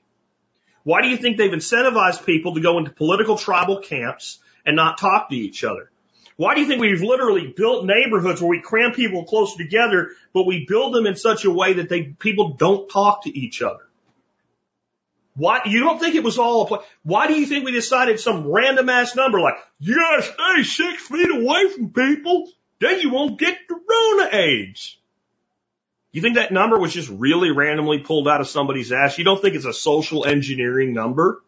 [0.84, 5.00] Why do you think they've incentivized people to go into political tribal camps and not
[5.00, 5.91] talk to each other?
[6.42, 10.48] Why do you think we've literally built neighborhoods where we cram people closer together, but
[10.48, 13.88] we build them in such a way that they, people don't talk to each other?
[15.36, 16.80] Why, you don't think it was all a play?
[17.04, 21.04] Why do you think we decided some random ass number like, you gotta stay six
[21.04, 22.50] feet away from people,
[22.80, 24.98] then you won't get Corona AIDS?
[26.12, 29.20] You think that number was just really randomly pulled out of somebody's ass?
[29.20, 31.44] You don't think it's a social engineering number?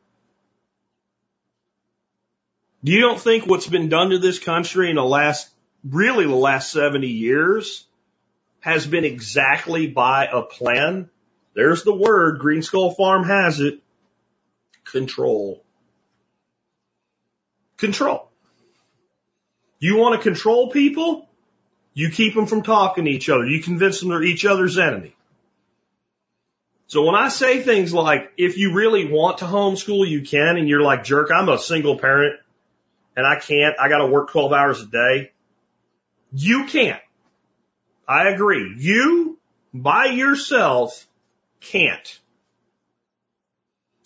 [2.83, 5.49] Do you don't think what's been done to this country in the last,
[5.87, 7.85] really the last 70 years
[8.59, 11.09] has been exactly by a plan?
[11.55, 12.39] There's the word.
[12.39, 13.79] Green Skull Farm has it.
[14.83, 15.63] Control.
[17.77, 18.29] Control.
[19.79, 21.29] You want to control people?
[21.93, 23.45] You keep them from talking to each other.
[23.45, 25.15] You convince them they're each other's enemy.
[26.87, 30.67] So when I say things like, if you really want to homeschool, you can, and
[30.67, 32.39] you're like, jerk, I'm a single parent
[33.15, 35.31] and I can't, I gotta work 12 hours a day.
[36.31, 37.01] You can't.
[38.07, 38.75] I agree.
[38.77, 39.39] You,
[39.73, 41.07] by yourself,
[41.61, 42.19] can't.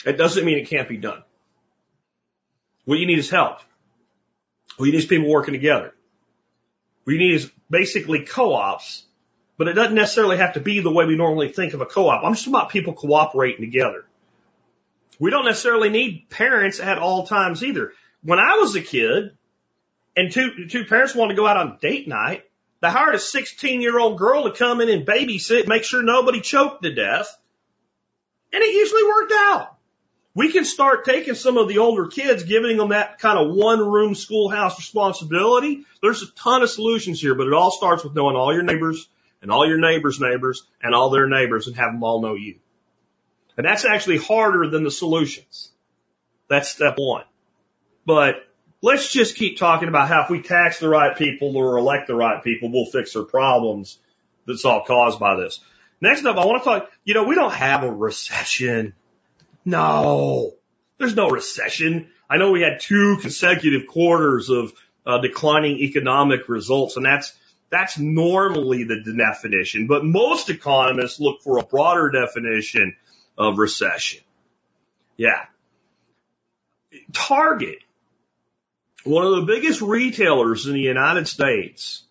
[0.05, 1.23] It doesn't mean it can't be done.
[2.85, 3.59] What you need is help.
[4.77, 5.93] What you need is people working together.
[7.03, 9.07] What you need is basically co-ops
[9.57, 12.23] but it doesn't necessarily have to be the way we normally think of a co-op.
[12.23, 14.05] I'm just about people cooperating together.
[15.19, 17.93] We don't necessarily need parents at all times either.
[18.23, 19.37] When I was a kid
[20.15, 22.43] and two, two parents wanted to go out on date night,
[22.81, 26.41] they hired a 16 year old girl to come in and babysit, make sure nobody
[26.41, 27.35] choked to death.
[28.53, 29.77] And it usually worked out.
[30.35, 33.79] We can start taking some of the older kids, giving them that kind of one
[33.79, 35.85] room schoolhouse responsibility.
[36.01, 39.09] There's a ton of solutions here, but it all starts with knowing all your neighbors
[39.41, 42.59] and all your neighbors' neighbors and all their neighbors and have them all know you.
[43.57, 45.71] And that's actually harder than the solutions.
[46.47, 47.23] That's step one.
[48.07, 48.47] But
[48.81, 52.15] let's just keep talking about how if we tax the right people or elect the
[52.15, 53.99] right people, we'll fix their problems
[54.47, 55.59] that's all caused by this.
[55.99, 58.93] Next up, I want to talk, you know, we don't have a recession.
[59.65, 60.53] No,
[60.97, 62.07] there's no recession.
[62.29, 64.71] I know we had two consecutive quarters of
[65.05, 67.33] uh, declining economic results, and that's
[67.69, 69.87] that's normally the definition.
[69.87, 72.95] But most economists look for a broader definition
[73.37, 74.21] of recession.
[75.17, 75.43] Yeah.
[77.11, 77.79] Target,
[79.03, 82.03] one of the biggest retailers in the United States,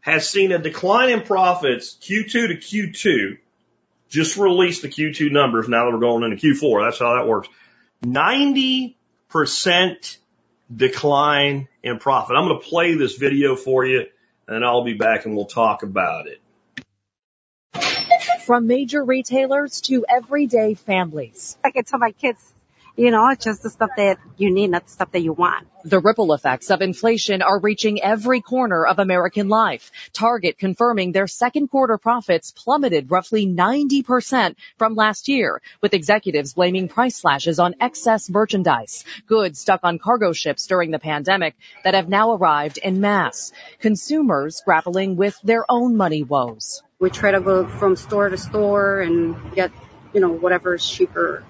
[0.00, 3.38] has seen a decline in profits Q2 to Q2.
[4.08, 6.86] Just released the Q2 numbers now that we're going into Q4.
[6.86, 7.48] That's how that works.
[8.04, 10.16] 90%
[10.74, 12.36] decline in profit.
[12.36, 14.06] I'm going to play this video for you
[14.48, 16.40] and I'll be back and we'll talk about it.
[18.44, 21.56] From major retailers to everyday families.
[21.64, 22.49] I can tell my kids,
[23.00, 25.66] you know, just the stuff that you need, not the stuff that you want.
[25.84, 29.90] The ripple effects of inflation are reaching every corner of American life.
[30.12, 36.88] Target confirming their second quarter profits plummeted roughly 90% from last year, with executives blaming
[36.88, 42.10] price slashes on excess merchandise, goods stuck on cargo ships during the pandemic that have
[42.10, 43.50] now arrived in mass.
[43.78, 46.82] Consumers grappling with their own money woes.
[46.98, 49.72] We try to go from store to store and get,
[50.12, 51.42] you know, whatever is cheaper.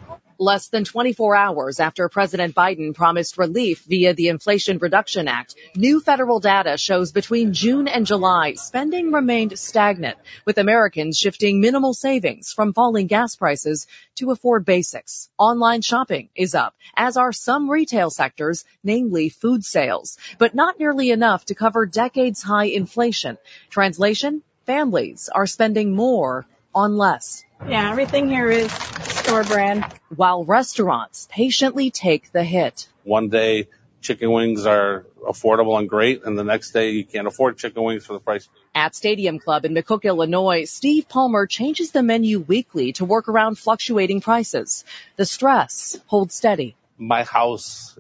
[0.43, 6.01] Less than 24 hours after President Biden promised relief via the Inflation Reduction Act, new
[6.01, 12.55] federal data shows between June and July, spending remained stagnant, with Americans shifting minimal savings
[12.55, 15.29] from falling gas prices to afford basics.
[15.37, 21.11] Online shopping is up, as are some retail sectors, namely food sales, but not nearly
[21.11, 23.37] enough to cover decades high inflation.
[23.69, 24.43] Translation?
[24.65, 27.45] Families are spending more on less.
[27.69, 29.85] Yeah, everything here is store brand.
[30.15, 32.89] While restaurants patiently take the hit.
[33.05, 33.69] One day
[34.01, 38.07] chicken wings are affordable and great, and the next day you can't afford chicken wings
[38.07, 38.49] for the price.
[38.75, 43.57] At Stadium Club in McCook, Illinois, Steve Palmer changes the menu weekly to work around
[43.59, 44.85] fluctuating prices.
[45.17, 46.77] The stress holds steady.
[46.97, 47.99] My house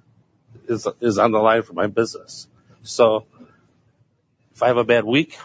[0.68, 2.46] is is on the line for my business,
[2.82, 3.26] so
[4.54, 5.38] if I have a bad week,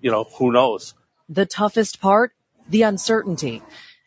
[0.00, 0.94] you know who knows.
[1.28, 2.32] The toughest part?
[2.68, 3.62] The uncertainty.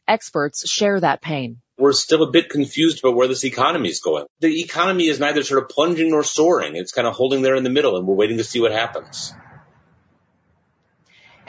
[0.08, 1.62] Experts share that pain.
[1.78, 4.26] We're still a bit confused about where this economy is going.
[4.39, 6.76] The economy is neither sort of plunging nor soaring.
[6.76, 9.34] It's kind of holding there in the middle, and we're waiting to see what happens.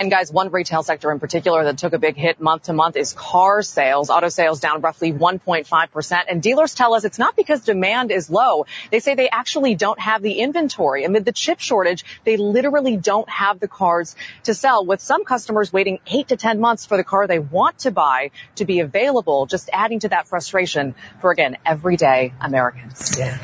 [0.02, 2.96] And guys, one retail sector in particular that took a big hit month to month
[2.96, 4.10] is car sales.
[4.10, 6.24] Auto sales down roughly 1.5%.
[6.28, 8.66] And dealers tell us it's not because demand is low.
[8.90, 11.04] They say they actually don't have the inventory.
[11.04, 15.72] Amid the chip shortage, they literally don't have the cars to sell with some customers
[15.72, 19.46] waiting eight to 10 months for the car they want to buy to be available,
[19.46, 23.16] just adding to that frustration for again, everyday Americans.
[23.16, 23.38] Yeah.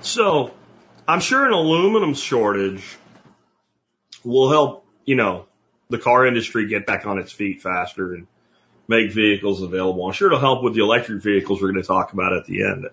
[0.00, 0.54] So
[1.06, 2.96] I'm sure an aluminum shortage
[4.24, 5.44] will help, you know,
[5.88, 8.26] the car industry get back on its feet faster and
[8.88, 10.06] make vehicles available.
[10.06, 12.64] I'm sure it'll help with the electric vehicles we're going to talk about at the
[12.64, 12.86] end.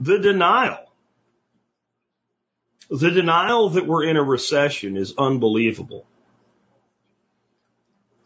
[0.00, 0.78] The denial.
[2.90, 6.06] The denial that we're in a recession is unbelievable.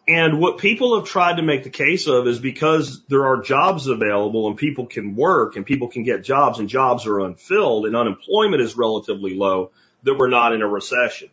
[0.07, 3.87] And what people have tried to make the case of is because there are jobs
[3.87, 7.97] available and people can work and people can get jobs and jobs are unfilled and
[7.97, 9.71] unemployment is relatively low
[10.03, 11.31] that we're not in a recession.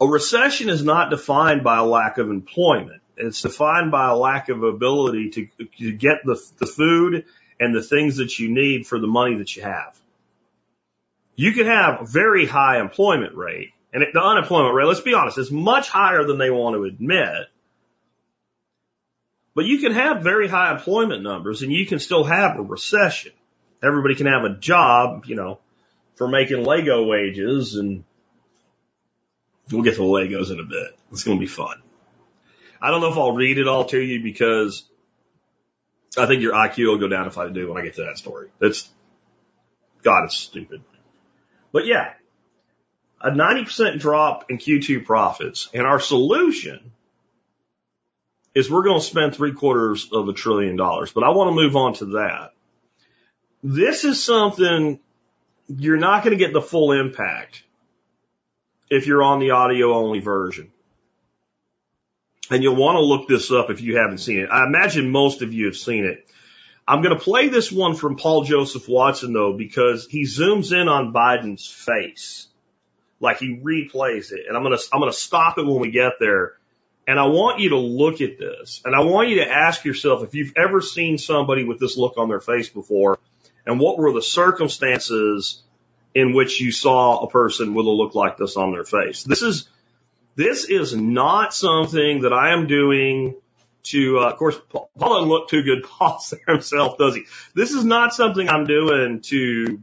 [0.00, 3.02] A recession is not defined by a lack of employment.
[3.16, 7.24] It's defined by a lack of ability to, to get the, the food
[7.58, 9.98] and the things that you need for the money that you have.
[11.34, 15.38] You can have a very high employment rate and the unemployment rate, let's be honest,
[15.38, 17.46] is much higher than they want to admit.
[19.54, 23.32] But you can have very high employment numbers and you can still have a recession.
[23.82, 25.60] Everybody can have a job, you know,
[26.16, 28.04] for making Lego wages and
[29.70, 30.98] we'll get to the Legos in a bit.
[31.12, 31.82] It's going to be fun.
[32.80, 34.84] I don't know if I'll read it all to you because
[36.16, 38.18] I think your IQ will go down if I do when I get to that
[38.18, 38.48] story.
[38.60, 38.88] That's,
[40.02, 40.82] God, it's stupid.
[41.72, 42.12] But yeah,
[43.20, 45.68] a 90% drop in Q2 profits.
[45.74, 46.92] And our solution
[48.54, 51.12] is we're going to spend three quarters of a trillion dollars.
[51.12, 52.52] But I want to move on to that.
[53.62, 55.00] This is something
[55.68, 57.62] you're not going to get the full impact
[58.90, 60.70] if you're on the audio only version.
[62.50, 64.48] And you'll want to look this up if you haven't seen it.
[64.50, 66.26] I imagine most of you have seen it.
[66.86, 70.88] I'm going to play this one from Paul Joseph Watson though, because he zooms in
[70.88, 72.46] on Biden's face.
[73.18, 74.46] Like he replays it.
[74.46, 76.52] And I'm going to, I'm going to stop it when we get there.
[77.08, 80.24] And I want you to look at this and I want you to ask yourself
[80.24, 83.18] if you've ever seen somebody with this look on their face before
[83.64, 85.62] and what were the circumstances
[86.16, 89.22] in which you saw a person with a look like this on their face.
[89.22, 89.68] This is,
[90.34, 93.34] this is not something that I am doing
[93.82, 97.26] to, uh, of course, Paul doesn't look too good boss there himself, does he?
[97.54, 99.82] This is not something I'm doing to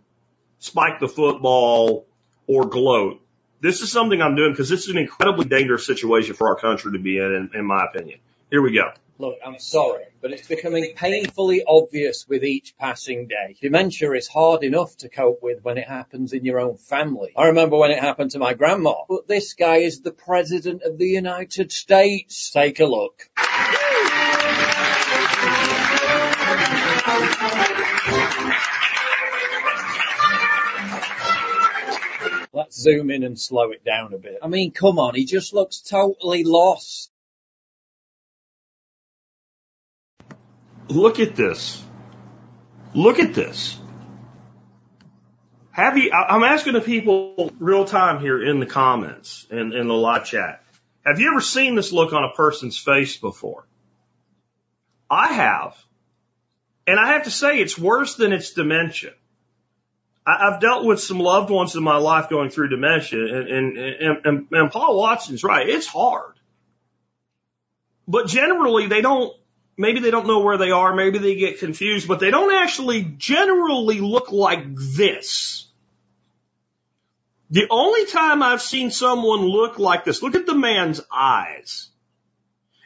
[0.58, 2.08] spike the football
[2.48, 3.22] or gloat.
[3.62, 6.94] This is something I'm doing because this is an incredibly dangerous situation for our country
[6.94, 8.18] to be in, in, in my opinion.
[8.50, 8.90] Here we go.
[9.20, 13.56] Look, I'm sorry, but it's becoming painfully obvious with each passing day.
[13.62, 17.32] Dementia is hard enough to cope with when it happens in your own family.
[17.38, 20.98] I remember when it happened to my grandma, but this guy is the President of
[20.98, 22.50] the United States.
[22.50, 23.30] Take a look.
[32.52, 34.40] Let's zoom in and slow it down a bit.
[34.42, 37.13] I mean, come on, he just looks totally lost.
[40.88, 41.84] Look at this.
[42.94, 43.80] Look at this.
[45.72, 49.94] Have you, I'm asking the people real time here in the comments and in the
[49.94, 50.64] live chat.
[51.04, 53.68] Have you ever seen this look on a person's face before?
[55.10, 55.76] I have.
[56.86, 59.14] And I have to say it's worse than its dementia.
[60.26, 64.26] I've dealt with some loved ones in my life going through dementia and, and, and,
[64.26, 65.68] and, and Paul Watson's right.
[65.68, 66.36] It's hard.
[68.08, 69.34] But generally they don't,
[69.78, 70.96] maybe they don't know where they are.
[70.96, 75.68] Maybe they get confused, but they don't actually generally look like this.
[77.50, 81.90] The only time I've seen someone look like this, look at the man's eyes.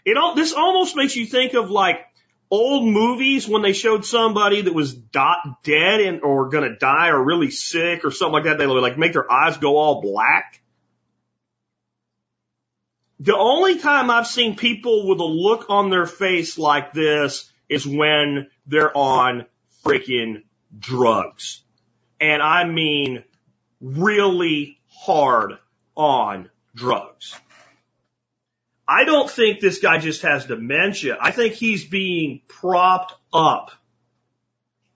[0.04, 2.02] It all, this almost makes you think of like
[2.50, 7.24] old movies when they showed somebody that was dot dead and or gonna die or
[7.24, 8.58] really sick or something like that.
[8.58, 10.62] They would like make their eyes go all black.
[13.20, 17.86] The only time I've seen people with a look on their face like this is
[17.86, 19.46] when they're on
[19.84, 20.44] freaking
[20.78, 21.64] drugs.
[22.20, 23.24] And I mean
[23.82, 25.58] really hard
[25.96, 27.36] on drugs.
[28.88, 31.18] I don't think this guy just has dementia.
[31.20, 33.72] I think he's being propped up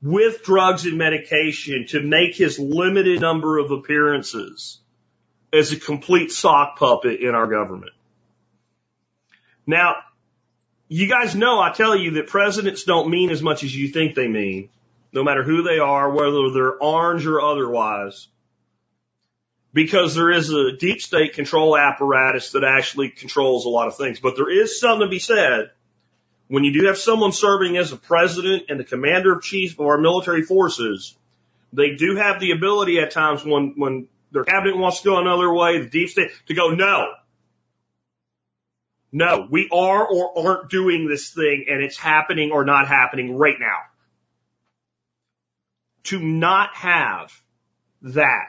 [0.02, 4.80] with drugs and medication to make his limited number of appearances
[5.52, 7.92] as a complete sock puppet in our government.
[9.72, 9.96] Now,
[10.88, 14.14] you guys know I tell you that presidents don't mean as much as you think
[14.14, 14.70] they mean,
[15.12, 18.28] no matter who they are, whether they're orange or otherwise
[19.74, 24.20] because there is a deep state control apparatus that actually controls a lot of things.
[24.20, 25.72] But there is something to be said
[26.48, 29.86] when you do have someone serving as a president and the commander of chief of
[29.86, 31.16] our military forces.
[31.74, 35.54] They do have the ability at times when, when their cabinet wants to go another
[35.54, 37.14] way, the deep state, to go, no.
[39.12, 43.60] No, we are or aren't doing this thing and it's happening or not happening right
[43.60, 43.78] now.
[46.06, 47.32] To not have
[48.02, 48.48] that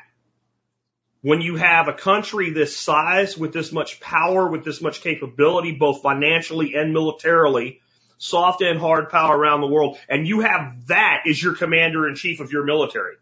[1.22, 5.72] when you have a country this size with this much power, with this much capability,
[5.72, 7.80] both financially and militarily,
[8.18, 12.16] soft and hard power around the world, and you have that as your commander in
[12.16, 13.14] chief of your military.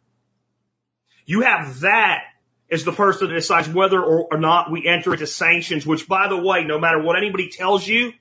[1.27, 2.23] You have that
[2.71, 6.29] as the person that decides whether or, or not we enter into sanctions, which by
[6.29, 8.13] the way, no matter what anybody tells you,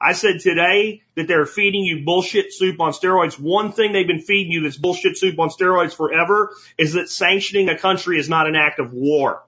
[0.00, 3.38] I said today that they're feeding you bullshit soup on steroids.
[3.38, 7.68] One thing they've been feeding you that's bullshit soup on steroids forever is that sanctioning
[7.68, 9.42] a country is not an act of war.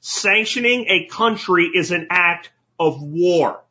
[0.00, 3.62] Sanctioning a country is an act of war.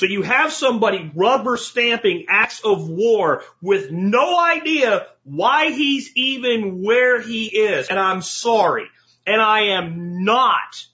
[0.00, 6.82] So you have somebody rubber stamping acts of war with no idea why he's even
[6.82, 7.88] where he is.
[7.88, 8.86] And I'm sorry.
[9.26, 10.86] And I am not,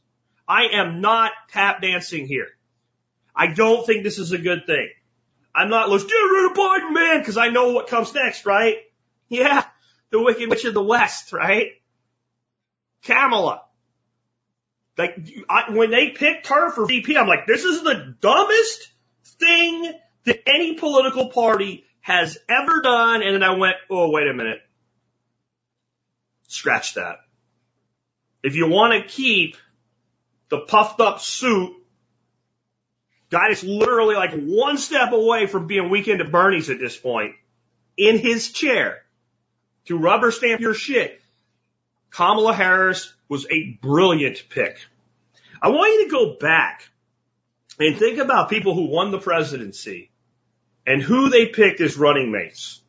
[0.49, 2.49] I am not tap dancing here.
[3.33, 4.91] I don't think this is a good thing.
[5.55, 8.79] I'm not, let's get rid of Biden, man, because I know what comes next, right?
[9.29, 9.63] Yeah,
[10.11, 11.75] the Wicked Witch of the West, right?
[13.05, 13.63] Kamala.
[14.99, 15.17] Like,
[15.49, 18.91] I, when they picked her for VP, I'm like, this is the dumbest
[19.39, 19.93] thing
[20.25, 23.23] that any political party has ever done.
[23.23, 24.61] And then I went, oh, wait a minute.
[26.49, 27.19] Scratch that.
[28.43, 29.57] If you want to keep
[30.49, 31.75] the puffed up suit,
[33.31, 37.35] guy that's literally like one step away from being weekend at Bernie's at this point,
[37.97, 39.03] in his chair
[39.87, 41.21] to rubber stamp your shit,
[42.11, 44.79] Kamala Harris was a brilliant pick.
[45.61, 46.89] I want you to go back
[47.79, 50.11] and think about people who won the presidency
[50.87, 52.81] and who they picked as running mates.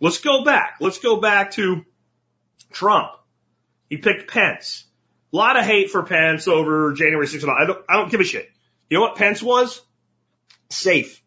[0.00, 0.76] Let's go back.
[0.80, 1.84] Let's go back to
[2.72, 3.10] Trump.
[3.88, 4.84] He picked Pence.
[5.32, 7.48] A lot of hate for Pence over January 6th.
[7.48, 8.50] I don't, I don't give a shit.
[8.90, 9.80] You know what Pence was?
[10.70, 11.22] Safe.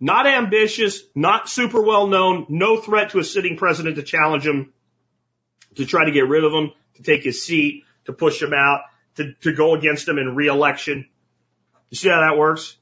[0.00, 4.72] Not ambitious, not super well known, no threat to a sitting president to challenge him,
[5.76, 8.80] to try to get rid of him, to take his seat, to push him out,
[9.16, 11.06] to, to go against him in re-election.
[11.90, 12.76] You see how that works?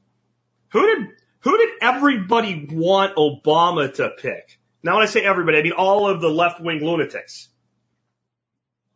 [0.71, 1.07] Who did,
[1.41, 4.59] who did everybody want Obama to pick?
[4.83, 7.49] Now when I say everybody, I mean all of the left-wing lunatics.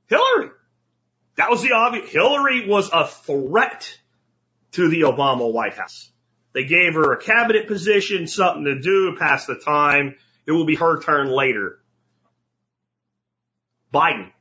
[0.07, 0.49] Hillary.
[1.35, 2.09] That was the obvious.
[2.09, 3.97] Hillary was a threat
[4.73, 6.11] to the Obama White House.
[6.53, 10.15] They gave her a cabinet position, something to do, pass the time.
[10.45, 11.79] It will be her turn later.
[13.91, 14.31] Biden.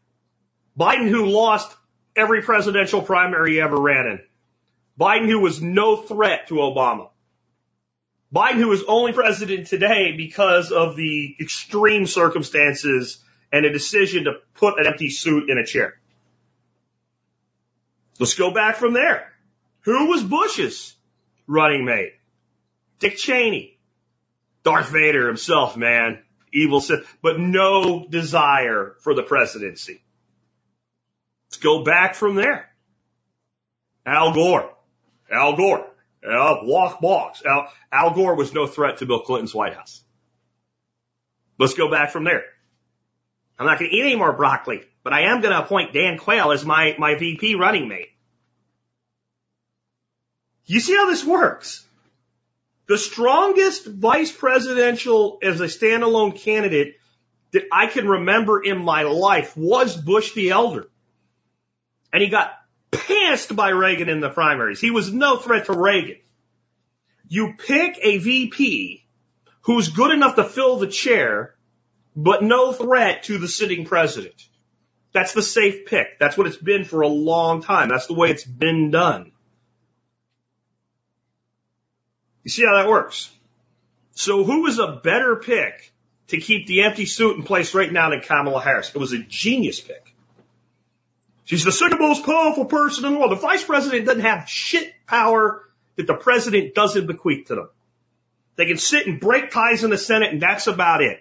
[0.79, 1.75] Biden who lost
[2.15, 4.21] every presidential primary he ever ran in.
[4.99, 7.09] Biden who was no threat to Obama.
[8.35, 13.23] Biden who is only president today because of the extreme circumstances
[13.53, 15.95] and a decision to put an empty suit in a chair.
[18.19, 19.33] Let's go back from there.
[19.83, 20.95] Who was Bush's
[21.47, 22.15] running mate?
[22.99, 23.79] Dick Cheney.
[24.63, 26.23] Darth Vader himself, man.
[26.53, 30.03] Evil Sith, but no desire for the presidency.
[31.49, 32.71] Let's go back from there.
[34.07, 34.71] Al Gore.
[35.33, 35.87] Al Gore.
[36.25, 37.45] Al, lockbox.
[37.45, 40.05] Al, Al Gore was no threat to Bill Clinton's White House.
[41.59, 42.45] Let's go back from there.
[43.59, 46.19] I'm not going to eat any more broccoli, but I am going to appoint Dan
[46.19, 48.09] Quayle as my, my VP running mate.
[50.67, 51.87] You see how this works?
[52.87, 56.97] The strongest vice presidential as a standalone candidate
[57.53, 60.89] that I can remember in my life was Bush the Elder.
[62.13, 62.53] And he got
[62.93, 64.81] pantsed by Reagan in the primaries.
[64.81, 66.19] He was no threat to Reagan.
[67.29, 69.05] You pick a VP
[69.63, 71.55] who's good enough to fill the chair,
[72.15, 74.35] but no threat to the sitting president.
[75.13, 76.19] That's the safe pick.
[76.19, 77.89] That's what it's been for a long time.
[77.89, 79.33] That's the way it's been done.
[82.45, 83.31] You see how that works?
[84.13, 85.93] So who was a better pick
[86.29, 88.91] to keep the empty suit in place right now than Kamala Harris?
[88.95, 90.12] It was a genius pick.
[91.45, 93.33] She's the second most powerful person in the world.
[93.33, 97.69] The vice president doesn't have shit power that the president doesn't bequeath to them.
[98.57, 101.21] They can sit and break ties in the Senate and that's about it.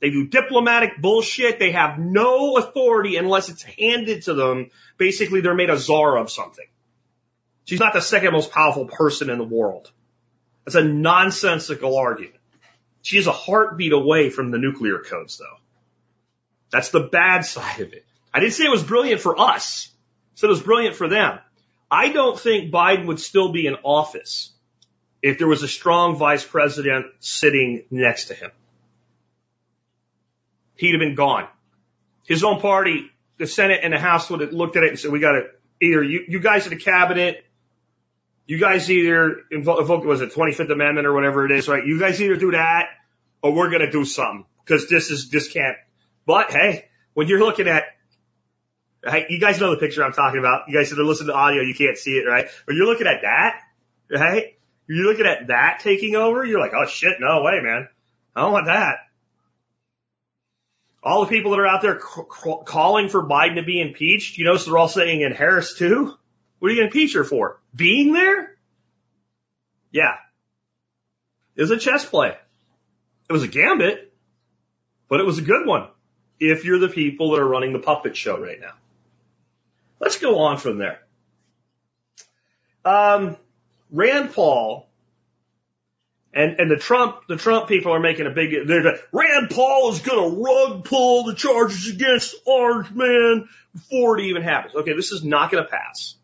[0.00, 1.58] They do diplomatic bullshit.
[1.58, 4.70] They have no authority unless it's handed to them.
[4.96, 6.64] Basically, they're made a czar of something.
[7.66, 9.90] She's not the second most powerful person in the world.
[10.64, 12.36] That's a nonsensical argument.
[13.02, 15.58] She is a heartbeat away from the nuclear codes, though.
[16.72, 18.04] That's the bad side of it.
[18.32, 19.90] I didn't say it was brilliant for us.
[19.90, 21.38] I said it was brilliant for them.
[21.90, 24.52] I don't think Biden would still be in office
[25.22, 28.50] if there was a strong vice president sitting next to him.
[30.76, 31.46] He'd have been gone.
[32.26, 35.10] His own party, the Senate and the House would have looked at it and said,
[35.10, 35.50] we got to
[35.82, 37.44] either you, you guys in the cabinet,
[38.46, 41.84] you guys either invoke, was it 25th Amendment or whatever it is, right?
[41.84, 42.88] You guys either do that
[43.42, 45.76] or we're going to do something because this is, this can't,
[46.24, 47.84] but hey, when you're looking at
[49.04, 49.26] Right?
[49.30, 50.68] You guys know the picture I'm talking about.
[50.68, 52.48] You guys that are listening to audio, you can't see it, right?
[52.66, 53.60] But you're looking at that,
[54.10, 54.58] right?
[54.86, 56.44] You're looking at that taking over.
[56.44, 57.88] You're like, oh shit, no way, man.
[58.36, 58.96] I don't want that.
[61.02, 64.44] All the people that are out there c- calling for Biden to be impeached, you
[64.44, 66.14] notice they're all saying in Harris too.
[66.58, 67.58] What are you going to impeach her for?
[67.74, 68.54] Being there?
[69.92, 70.16] Yeah.
[71.56, 72.36] It was a chess play.
[73.28, 74.12] It was a gambit,
[75.08, 75.88] but it was a good one
[76.38, 78.72] if you're the people that are running the puppet show right now.
[80.00, 80.98] Let's go on from there.
[82.84, 83.36] Um,
[83.90, 84.88] Rand Paul
[86.32, 88.52] and and the Trump the Trump people are making a big.
[88.66, 94.24] Like, Rand Paul is going to rug pull the charges against Orange Man before it
[94.24, 94.74] even happens.
[94.74, 96.14] Okay, this is not going to pass,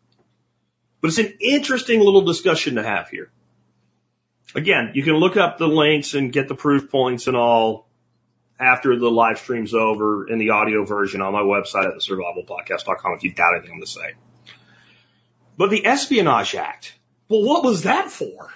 [1.01, 3.29] but it's an interesting little discussion to have here.
[4.55, 7.86] Again, you can look up the links and get the proof points and all
[8.59, 13.23] after the live stream's over in the audio version on my website at thesurvivalpodcast.com if
[13.23, 14.13] you doubt anything to say.
[15.57, 16.97] But the Espionage Act,
[17.29, 18.49] well, what was that for?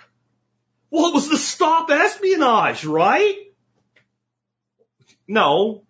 [0.90, 3.36] Well, it was to stop espionage, right?
[5.28, 5.84] No.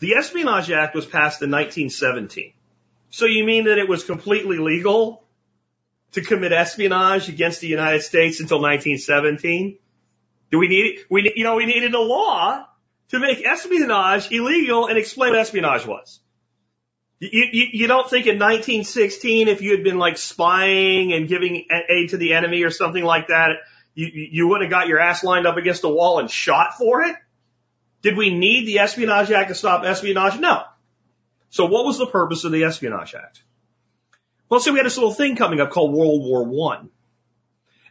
[0.00, 2.52] The Espionage Act was passed in 1917.
[3.10, 5.24] So you mean that it was completely legal
[6.12, 9.78] to commit espionage against the United States until 1917?
[10.50, 12.66] Do we need, we, you know, we needed a law
[13.10, 16.20] to make espionage illegal and explain what espionage was.
[17.20, 21.66] You, you, you don't think in 1916, if you had been like spying and giving
[21.88, 23.56] aid to the enemy or something like that,
[23.94, 27.02] you, you would have got your ass lined up against a wall and shot for
[27.02, 27.16] it?
[28.02, 30.38] Did we need the Espionage Act to stop espionage?
[30.38, 30.62] No.
[31.50, 33.42] So what was the purpose of the Espionage Act?
[34.48, 36.90] Well, so we had this little thing coming up called World War One.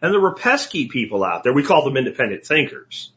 [0.01, 1.53] And there were pesky people out there.
[1.53, 3.11] We call them independent thinkers.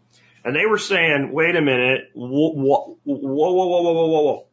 [0.44, 4.46] And they were saying, wait a minute, whoa, whoa, whoa, whoa, whoa, whoa, whoa.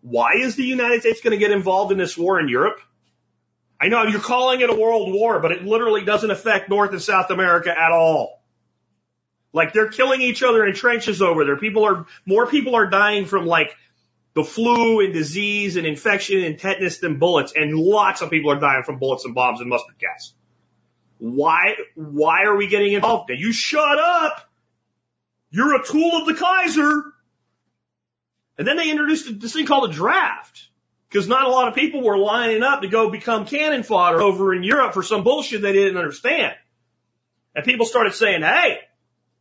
[0.00, 2.80] Why is the United States going to get involved in this war in Europe?
[3.80, 7.02] I know you're calling it a world war, but it literally doesn't affect North and
[7.02, 8.42] South America at all.
[9.52, 11.56] Like they're killing each other in trenches over there.
[11.56, 13.76] People are, more people are dying from like
[14.34, 17.52] the flu and disease and infection and tetanus than bullets.
[17.54, 20.32] And lots of people are dying from bullets and bombs and mustard gas.
[21.18, 23.30] Why, why are we getting involved?
[23.30, 24.45] Now you shut up.
[25.50, 27.04] You're a tool of the Kaiser.
[28.58, 30.68] And then they introduced this thing called a draft.
[31.08, 34.54] Because not a lot of people were lining up to go become cannon fodder over
[34.54, 36.54] in Europe for some bullshit they didn't understand.
[37.54, 38.80] And people started saying, hey,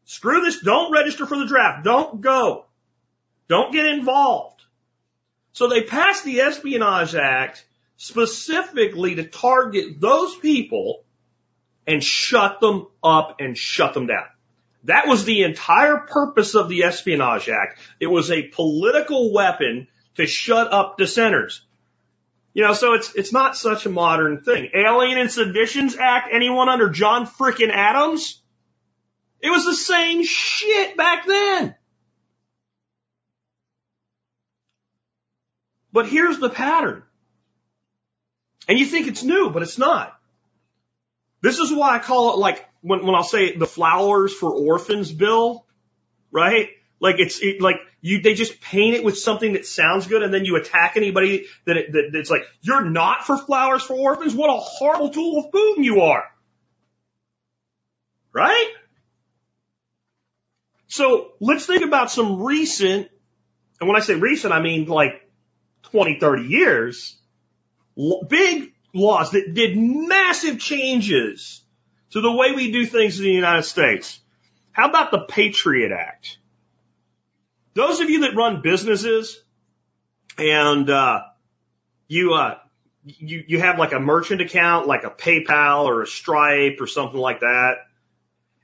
[0.06, 2.66] screw this, don't register for the draft, don't go,
[3.50, 4.62] don't get involved.
[5.52, 7.66] So they passed the Espionage Act
[7.98, 11.04] specifically to target those people
[11.88, 14.26] and shut them up and shut them down.
[14.86, 17.80] That was the entire purpose of the Espionage Act.
[18.00, 21.66] It was a political weapon to shut up dissenters.
[22.54, 24.70] You know, so it's it's not such a modern thing.
[24.74, 28.42] Alien and Seditions Act, anyone under John frickin' Adams?
[29.42, 31.76] It was the same shit back then.
[35.92, 37.04] But here's the pattern.
[38.68, 40.18] And you think it's new, but it's not.
[41.42, 45.12] This is why I call it like when, when I'll say the flowers for orphans
[45.12, 45.66] bill,
[46.32, 46.70] right?
[47.00, 50.32] Like it's it, like you, they just paint it with something that sounds good and
[50.32, 54.36] then you attack anybody that, it, that that's like, you're not for flowers for orphans?
[54.36, 56.24] What a horrible tool of Putin you are.
[58.32, 58.68] Right?
[60.88, 63.10] So let's think about some recent,
[63.80, 65.28] and when I say recent, I mean like
[65.92, 67.18] 20, 30 years,
[68.28, 71.65] big laws that did massive changes
[72.16, 74.22] to the way we do things in the United States.
[74.72, 76.38] How about the Patriot Act?
[77.74, 79.44] Those of you that run businesses
[80.38, 81.24] and uh,
[82.08, 82.56] you uh,
[83.04, 87.20] you you have like a merchant account, like a PayPal or a Stripe or something
[87.20, 87.80] like that,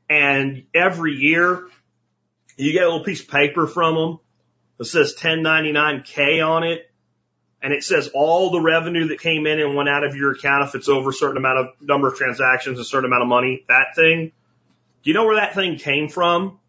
[0.10, 1.68] and every year
[2.56, 4.20] you get a little piece of paper from them
[4.78, 6.90] that says 1099K on it,
[7.62, 10.68] and it says all the revenue that came in and went out of your account
[10.68, 13.64] if it's over a certain amount of number of transactions, a certain amount of money,
[13.68, 14.32] that thing.
[15.04, 16.60] Do you know where that thing came from?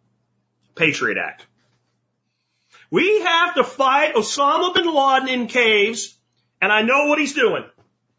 [0.75, 1.47] Patriot Act.
[2.91, 6.15] We have to fight Osama bin Laden in caves,
[6.61, 7.65] and I know what he's doing.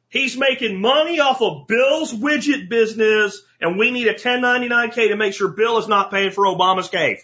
[0.10, 5.34] He's making money off of Bill's widget business, and we need a 1099K to make
[5.34, 7.20] sure Bill is not paying for Osama's cave.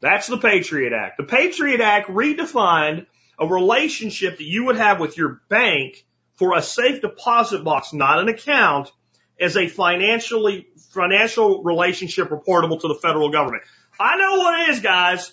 [0.00, 1.18] That's the Patriot Act.
[1.18, 3.06] The Patriot Act redefined
[3.40, 8.18] a relationship that you would have with your bank for a safe deposit box, not
[8.18, 8.92] an account,
[9.40, 13.62] as a financially financial relationship reportable to the federal government.
[13.98, 15.32] I know what it is, guys.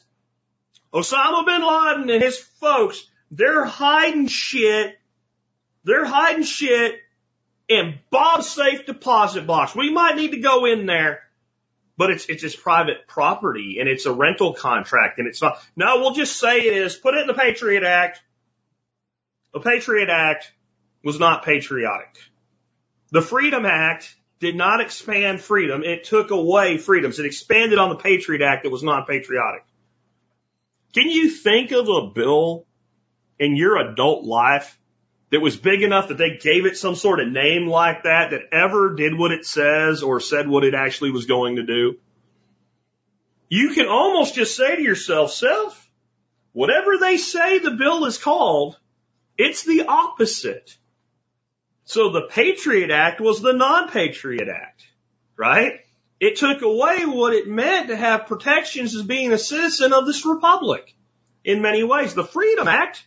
[0.93, 4.95] Osama bin Laden and his folks, they're hiding shit.
[5.83, 6.95] They're hiding shit
[7.67, 9.75] in Bob's safe deposit box.
[9.75, 11.23] We might need to go in there,
[11.97, 15.97] but it's, it's his private property and it's a rental contract and it's not, no,
[15.97, 16.95] we'll just say it is.
[16.95, 18.21] Put it in the Patriot Act.
[19.53, 20.51] The Patriot Act
[21.03, 22.15] was not patriotic.
[23.11, 25.83] The Freedom Act did not expand freedom.
[25.83, 27.19] It took away freedoms.
[27.19, 29.63] It expanded on the Patriot Act that was not patriotic.
[30.93, 32.65] Can you think of a bill
[33.39, 34.77] in your adult life
[35.29, 38.53] that was big enough that they gave it some sort of name like that that
[38.53, 41.97] ever did what it says or said what it actually was going to do?
[43.49, 45.89] You can almost just say to yourself, self,
[46.53, 48.77] whatever they say the bill is called,
[49.37, 50.77] it's the opposite.
[51.83, 54.83] So the Patriot Act was the non-Patriot Act,
[55.37, 55.79] right?
[56.19, 60.25] It took away what it meant to have protections as being a citizen of this
[60.25, 60.93] republic
[61.43, 62.13] in many ways.
[62.13, 63.05] The Freedom Act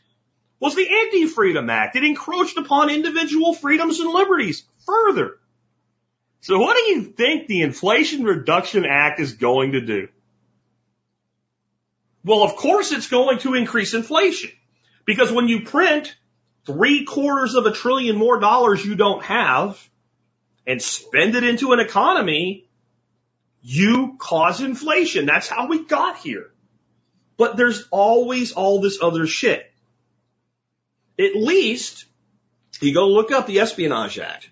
[0.61, 1.97] was the Anti-Freedom Act.
[1.97, 5.39] It encroached upon individual freedoms and liberties further.
[6.43, 10.09] So what do you think the Inflation Reduction Act is going to do?
[12.25, 14.51] Well, of course it's going to increase inflation
[15.07, 16.15] because when you print
[16.67, 19.79] three quarters of a trillion more dollars you don't have
[20.67, 22.69] and spend it into an economy,
[23.63, 25.25] you cause inflation.
[25.25, 26.51] That's how we got here.
[27.39, 29.70] But there's always all this other shit.
[31.21, 32.07] At least
[32.81, 34.49] you go look up the Espionage Act.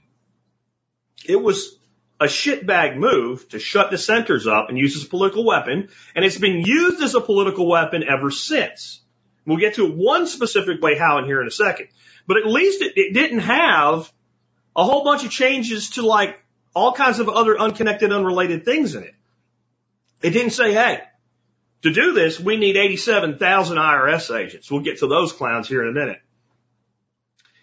[1.26, 1.78] It was
[2.20, 6.38] a shitbag move to shut dissenters up and use as a political weapon, and it's
[6.38, 9.00] been used as a political weapon ever since.
[9.46, 11.88] We'll get to one specific way how in here in a second.
[12.26, 14.12] But at least it, it didn't have
[14.76, 16.38] a whole bunch of changes to like
[16.74, 19.14] all kinds of other unconnected, unrelated things in it.
[20.20, 21.00] It didn't say, hey,
[21.82, 24.70] to do this, we need 87,000 IRS agents.
[24.70, 26.20] We'll get to those clowns here in a minute.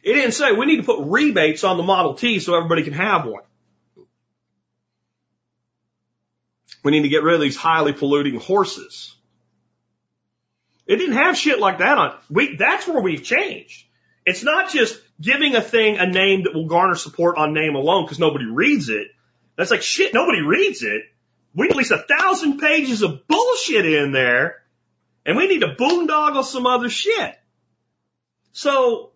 [0.05, 2.93] It didn't say we need to put rebates on the Model T so everybody can
[2.93, 3.41] have one.
[6.83, 9.15] We need to get rid of these highly polluting horses.
[10.85, 12.15] It didn't have shit like that on.
[12.29, 13.87] We, that's where we've changed.
[14.27, 18.05] It's not just giving a thing a name that will garner support on name alone
[18.05, 19.07] because nobody reads it.
[19.55, 20.13] That's like shit.
[20.13, 21.01] Nobody reads it.
[21.55, 24.57] We need at least a thousand pages of bullshit in there,
[25.25, 27.39] and we need to boondoggle some other shit.
[28.51, 29.09] So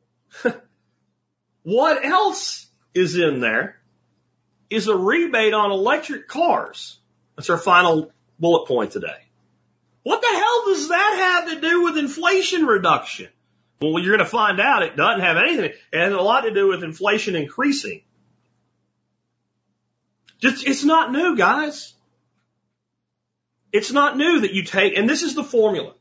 [1.63, 3.79] What else is in there
[4.69, 6.99] is a rebate on electric cars.
[7.35, 9.17] That's our final bullet point today.
[10.03, 13.29] What the hell does that have to do with inflation reduction?
[13.81, 15.71] Well, you're going to find out it doesn't have anything.
[15.93, 18.01] It has a lot to do with inflation increasing.
[20.39, 21.93] Just, it's not new, guys.
[23.71, 25.93] It's not new that you take, and this is the formula.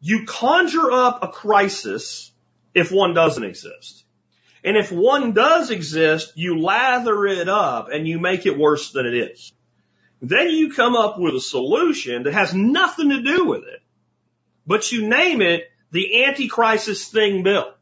[0.00, 2.32] You conjure up a crisis
[2.74, 4.04] if one doesn't exist.
[4.62, 9.06] And if one does exist, you lather it up and you make it worse than
[9.06, 9.52] it is.
[10.20, 13.80] Then you come up with a solution that has nothing to do with it,
[14.66, 17.72] but you name it the anti-crisis thing bill.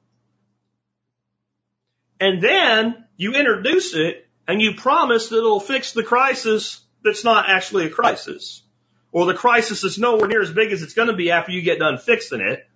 [2.21, 7.49] And then you introduce it and you promise that it'll fix the crisis that's not
[7.49, 8.63] actually a crisis.
[9.11, 11.63] Or the crisis is nowhere near as big as it's going to be after you
[11.63, 12.67] get done fixing it.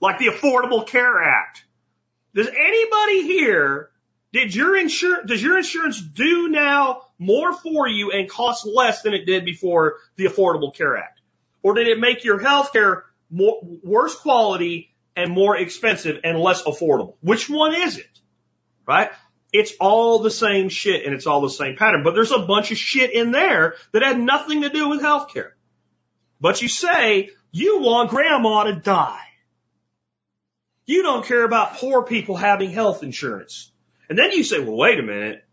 [0.00, 1.64] Like the Affordable Care Act.
[2.34, 3.90] Does anybody here,
[4.32, 9.14] did your insurance, does your insurance do now more for you and cost less than
[9.14, 11.20] it did before the Affordable Care Act?
[11.62, 16.62] Or did it make your health care more, worse quality and more expensive and less
[16.62, 17.16] affordable?
[17.20, 18.20] Which one is it?
[18.86, 19.10] Right?
[19.52, 22.70] It's all the same shit and it's all the same pattern, but there's a bunch
[22.70, 25.50] of shit in there that had nothing to do with healthcare.
[26.40, 29.20] But you say you want grandma to die.
[30.90, 33.70] You don't care about poor people having health insurance.
[34.08, 35.44] And then you say, well, wait a minute.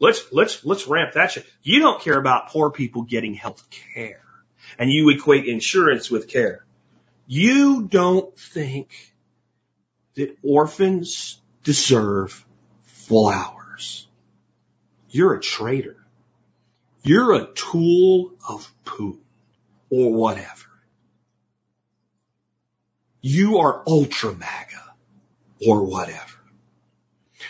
[0.00, 1.46] Let's, let's, let's ramp that shit.
[1.62, 4.24] You don't care about poor people getting health care.
[4.76, 6.66] And you equate insurance with care.
[7.28, 9.14] You don't think
[10.16, 12.44] that orphans deserve
[12.82, 14.08] flowers.
[15.10, 16.04] You're a traitor.
[17.04, 19.20] You're a tool of Putin
[19.90, 20.69] or whatever.
[23.20, 24.94] You are ultra MAGA
[25.66, 26.38] or whatever.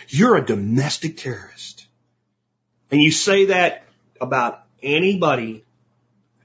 [0.07, 1.87] You're a domestic terrorist.
[2.89, 3.85] And you say that
[4.19, 5.63] about anybody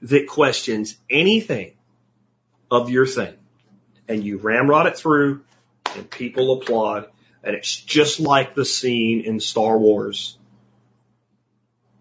[0.03, 1.73] that questions anything
[2.71, 3.35] of your thing.
[4.07, 5.41] And you ramrod it through
[5.95, 7.07] and people applaud.
[7.43, 10.37] And it's just like the scene in Star Wars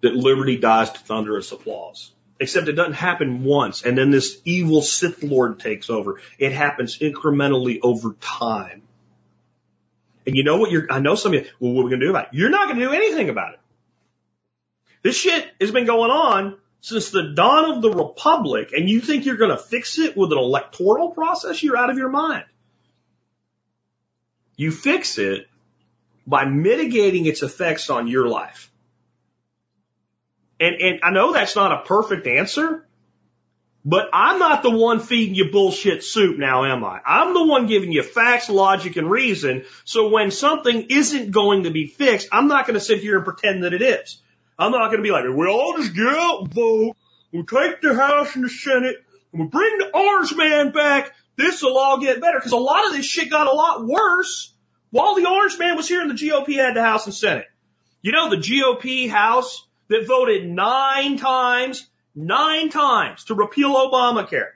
[0.03, 2.12] that liberty dies to thunderous applause.
[2.39, 6.20] Except it doesn't happen once and then this evil Sith Lord takes over.
[6.39, 8.82] It happens incrementally over time.
[10.26, 12.01] And you know what you're, I know some of you, well, what are we going
[12.01, 12.30] to do about it?
[12.34, 13.61] You're not going to do anything about it.
[15.03, 19.24] This shit has been going on since the dawn of the republic and you think
[19.24, 21.62] you're going to fix it with an electoral process?
[21.62, 22.45] You're out of your mind.
[24.57, 25.49] You fix it
[26.26, 28.70] by mitigating its effects on your life.
[30.59, 32.86] And, and I know that's not a perfect answer,
[33.84, 37.00] but I'm not the one feeding you bullshit soup now, am I?
[37.07, 39.64] I'm the one giving you facts, logic, and reason.
[39.84, 43.24] So when something isn't going to be fixed, I'm not going to sit here and
[43.24, 44.20] pretend that it is.
[44.59, 46.96] I'm not going to be like, we all just get out and vote.
[47.32, 48.96] We take the House and the Senate
[49.32, 51.12] and we bring the orange man back.
[51.36, 52.40] This will all get better.
[52.40, 54.54] Cause a lot of this shit got a lot worse
[54.90, 57.46] while the orange man was here and the GOP had the House and Senate.
[58.00, 64.53] You know, the GOP House that voted nine times, nine times to repeal Obamacare.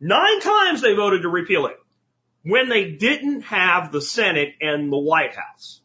[0.00, 1.76] Nine times they voted to repeal it
[2.42, 5.80] when they didn't have the Senate and the White House.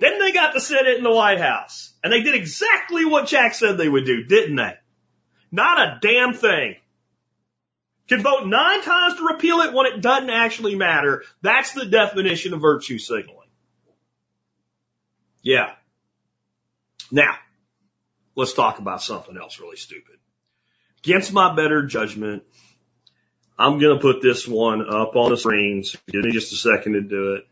[0.00, 3.54] Then they got the Senate and the White House and they did exactly what Jack
[3.54, 4.74] said they would do, didn't they?
[5.50, 6.76] Not a damn thing.
[8.08, 11.24] can vote nine times to repeal it when it doesn't actually matter.
[11.42, 13.48] That's the definition of virtue signaling.
[15.42, 15.72] Yeah.
[17.10, 17.36] Now,
[18.34, 20.16] let's talk about something else really stupid.
[21.04, 22.42] Against my better judgment,
[23.58, 25.96] I'm going to put this one up on the screens.
[26.10, 27.46] Give me just a second to do it.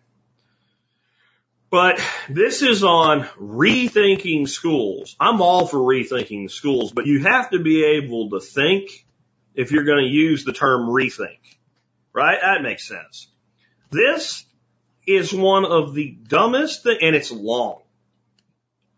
[1.69, 5.17] But this is on rethinking schools.
[5.19, 9.05] I'm all for rethinking schools, but you have to be able to think
[9.55, 11.41] if you're going to use the term rethink.
[12.13, 12.39] Right?
[12.41, 13.29] That makes sense.
[13.91, 14.45] This
[15.07, 17.83] is one of the dumbest and it's long.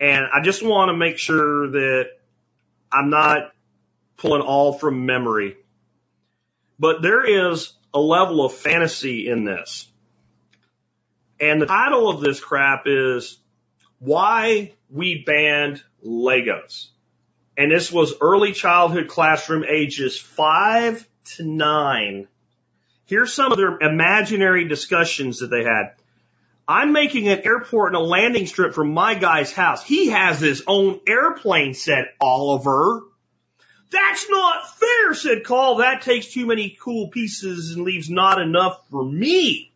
[0.01, 2.11] And I just want to make sure that
[2.92, 3.53] I'm not
[4.16, 5.57] pulling all from memory.
[6.78, 9.88] But there is a level of fantasy in this.
[11.40, 13.38] And the title of this crap is
[13.99, 16.88] Why We Banned Legos.
[17.57, 22.28] And this was early childhood classroom ages five to nine.
[23.07, 25.94] Here's some of their imaginary discussions that they had.
[26.70, 29.82] I'm making an airport and a landing strip for my guy's house.
[29.82, 33.00] He has his own airplane, said Oliver.
[33.90, 35.76] That's not fair, said Carl.
[35.76, 39.72] That takes too many cool pieces and leaves not enough for me.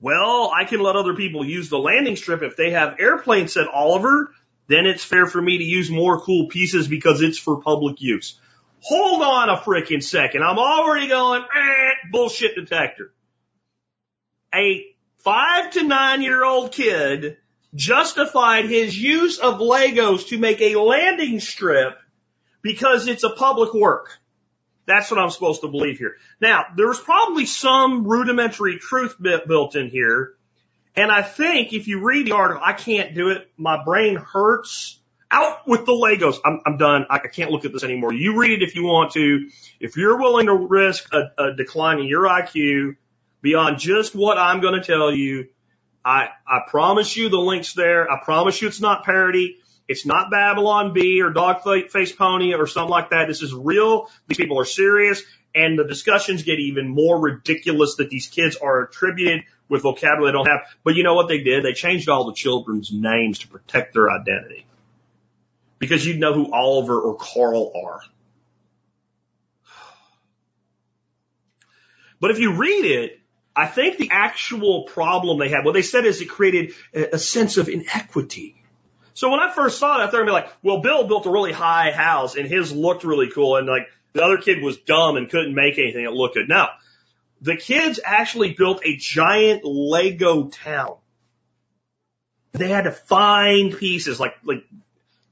[0.00, 3.68] Well, I can let other people use the landing strip if they have airplanes, said
[3.72, 4.34] Oliver.
[4.66, 8.40] Then it's fair for me to use more cool pieces because it's for public use.
[8.80, 10.42] Hold on a frickin' second.
[10.42, 13.12] I'm already going, eh, bullshit detector.
[14.52, 14.91] A
[15.22, 17.38] five to nine year old kid
[17.74, 21.96] justified his use of Legos to make a landing strip
[22.60, 24.18] because it's a public work.
[24.86, 26.16] That's what I'm supposed to believe here.
[26.40, 30.34] Now, there's probably some rudimentary truth built in here.
[30.94, 33.48] And I think if you read the article, I can't do it.
[33.56, 34.98] My brain hurts.
[35.34, 36.36] Out with the Legos.
[36.44, 37.06] I'm, I'm done.
[37.08, 38.12] I can't look at this anymore.
[38.12, 39.48] You read it if you want to.
[39.80, 42.96] If you're willing to risk a, a decline in your IQ
[43.42, 45.48] beyond just what I'm going to tell you,
[46.04, 48.10] I, I promise you the link's there.
[48.10, 49.58] I promise you it's not parody.
[49.88, 53.26] It's not Babylon Bee or Dog Face Pony or something like that.
[53.28, 54.08] This is real.
[54.26, 55.22] These people are serious.
[55.54, 60.32] And the discussions get even more ridiculous that these kids are attributed with vocabulary they
[60.32, 60.60] don't have.
[60.82, 61.64] But you know what they did?
[61.64, 64.66] They changed all the children's names to protect their identity.
[65.78, 68.00] Because you'd know who Oliver or Carl are.
[72.20, 73.21] But if you read it,
[73.54, 77.58] I think the actual problem they had, what they said is it created a, sense
[77.58, 78.56] of inequity.
[79.14, 81.30] So when I first saw it, I thought I'd be like, well, Bill built a
[81.30, 85.16] really high house and his looked really cool and like the other kid was dumb
[85.16, 86.48] and couldn't make anything that looked good.
[86.48, 86.66] No.
[87.42, 90.96] The kids actually built a giant Lego town.
[92.52, 94.64] They had to find pieces like, like,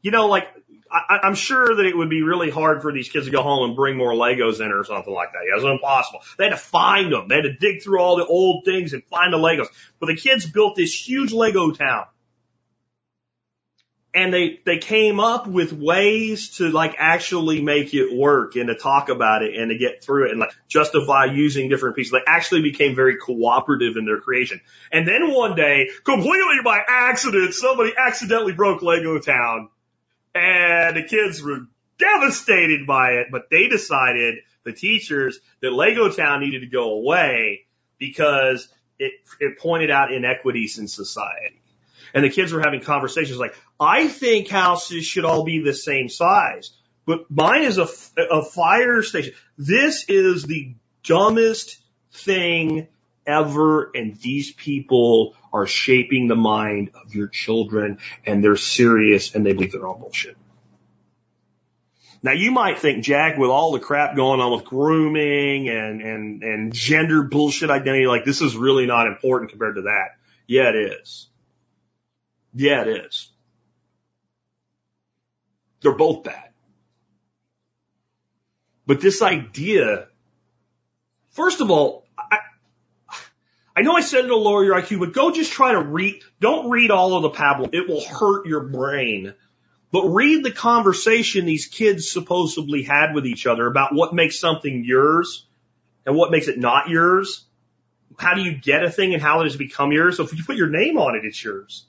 [0.02, 0.48] you know, like,
[0.90, 3.68] I, I'm sure that it would be really hard for these kids to go home
[3.68, 5.42] and bring more Legos in or something like that.
[5.42, 6.20] It was impossible.
[6.36, 7.28] They had to find them.
[7.28, 9.68] They had to dig through all the old things and find the Legos.
[10.00, 12.06] But the kids built this huge Lego town
[14.12, 18.74] and they they came up with ways to like actually make it work and to
[18.74, 22.12] talk about it and to get through it and like justify using different pieces.
[22.12, 24.60] They actually became very cooperative in their creation.
[24.90, 29.68] And then one day, completely by accident, somebody accidentally broke Lego Town,
[30.34, 31.66] and the kids were
[31.98, 33.28] devastated by it.
[33.30, 37.66] But they decided the teachers that Lego Town needed to go away
[37.98, 38.68] because
[38.98, 41.60] it it pointed out inequities in society
[42.14, 46.08] and the kids were having conversations like, I think houses should all be the same
[46.08, 46.72] size,
[47.06, 47.88] but mine is a,
[48.30, 49.34] a fire station.
[49.56, 51.78] This is the dumbest
[52.12, 52.88] thing
[53.26, 59.44] ever, and these people are shaping the mind of your children, and they're serious, and
[59.44, 60.36] they believe they're all bullshit.
[62.22, 66.42] Now you might think, Jack, with all the crap going on with grooming and, and,
[66.42, 70.16] and gender bullshit identity, like this is really not important compared to that.
[70.46, 71.28] Yeah, it is.
[72.52, 73.30] Yeah, it is.
[75.82, 76.50] They're both bad.
[78.86, 80.08] But this idea,
[81.30, 81.99] first of all,
[83.76, 86.70] I, know I said it'll lower your IQ, but go just try to read, don't
[86.70, 87.70] read all of the pablum.
[87.72, 89.34] It will hurt your brain.
[89.92, 94.84] But read the conversation these kids supposedly had with each other about what makes something
[94.84, 95.46] yours
[96.06, 97.44] and what makes it not yours.
[98.18, 100.16] How do you get a thing and how does it become yours?
[100.16, 101.86] So if you put your name on it, it's yours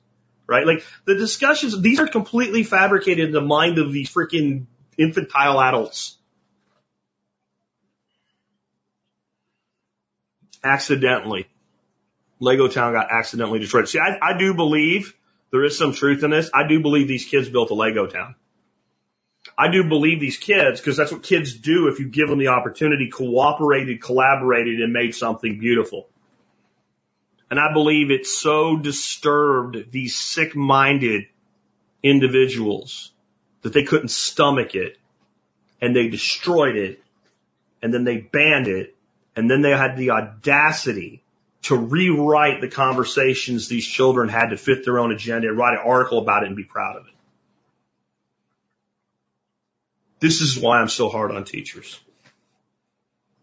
[0.52, 0.68] right?
[0.68, 4.66] Like the discussions, these are completely fabricated in the mind of these freaking
[4.98, 6.18] infantile adults.
[10.62, 11.48] Accidentally.
[12.42, 13.88] Lego Town got accidentally destroyed.
[13.88, 15.14] See, I, I do believe
[15.52, 16.50] there is some truth in this.
[16.54, 18.36] I do believe these kids built a Lego Town.
[19.58, 22.48] I do believe these kids, because that's what kids do if you give them the
[22.48, 26.08] opportunity, cooperated, collaborated, and made something beautiful.
[27.52, 31.26] And I believe it so disturbed these sick minded
[32.02, 33.12] individuals
[33.62, 34.98] that they couldn't stomach it
[35.80, 37.04] and they destroyed it
[37.84, 38.96] and then they banned it
[39.36, 41.24] and then they had the audacity
[41.64, 45.82] to rewrite the conversations these children had to fit their own agenda and write an
[45.86, 47.14] article about it and be proud of it.
[50.20, 52.00] This is why I'm so hard on teachers.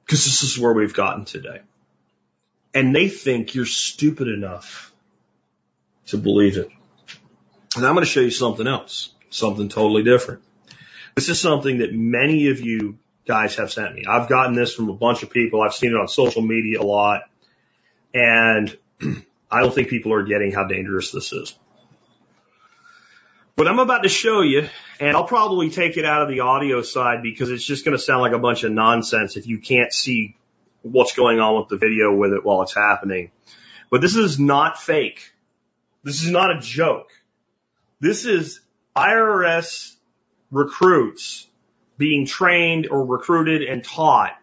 [0.05, 1.61] Because this is where we've gotten today.
[2.73, 4.93] And they think you're stupid enough
[6.07, 6.71] to believe it.
[7.77, 10.43] And I'm going to show you something else, something totally different.
[11.15, 14.05] This is something that many of you guys have sent me.
[14.09, 15.63] I've gotten this from a bunch of people.
[15.63, 17.23] I've seen it on social media a lot.
[18.15, 18.77] And
[19.51, 21.59] I don't think people are getting how dangerous this is.
[23.55, 24.69] What I'm about to show you,
[25.01, 28.03] and I'll probably take it out of the audio side because it's just going to
[28.03, 30.37] sound like a bunch of nonsense if you can't see
[30.83, 33.33] what's going on with the video with it while it's happening.
[33.91, 35.33] But this is not fake.
[36.05, 37.11] This is not a joke.
[38.01, 38.61] This is
[38.97, 39.97] IRS
[40.51, 41.49] recruits
[41.97, 44.39] being trained or recruited and taught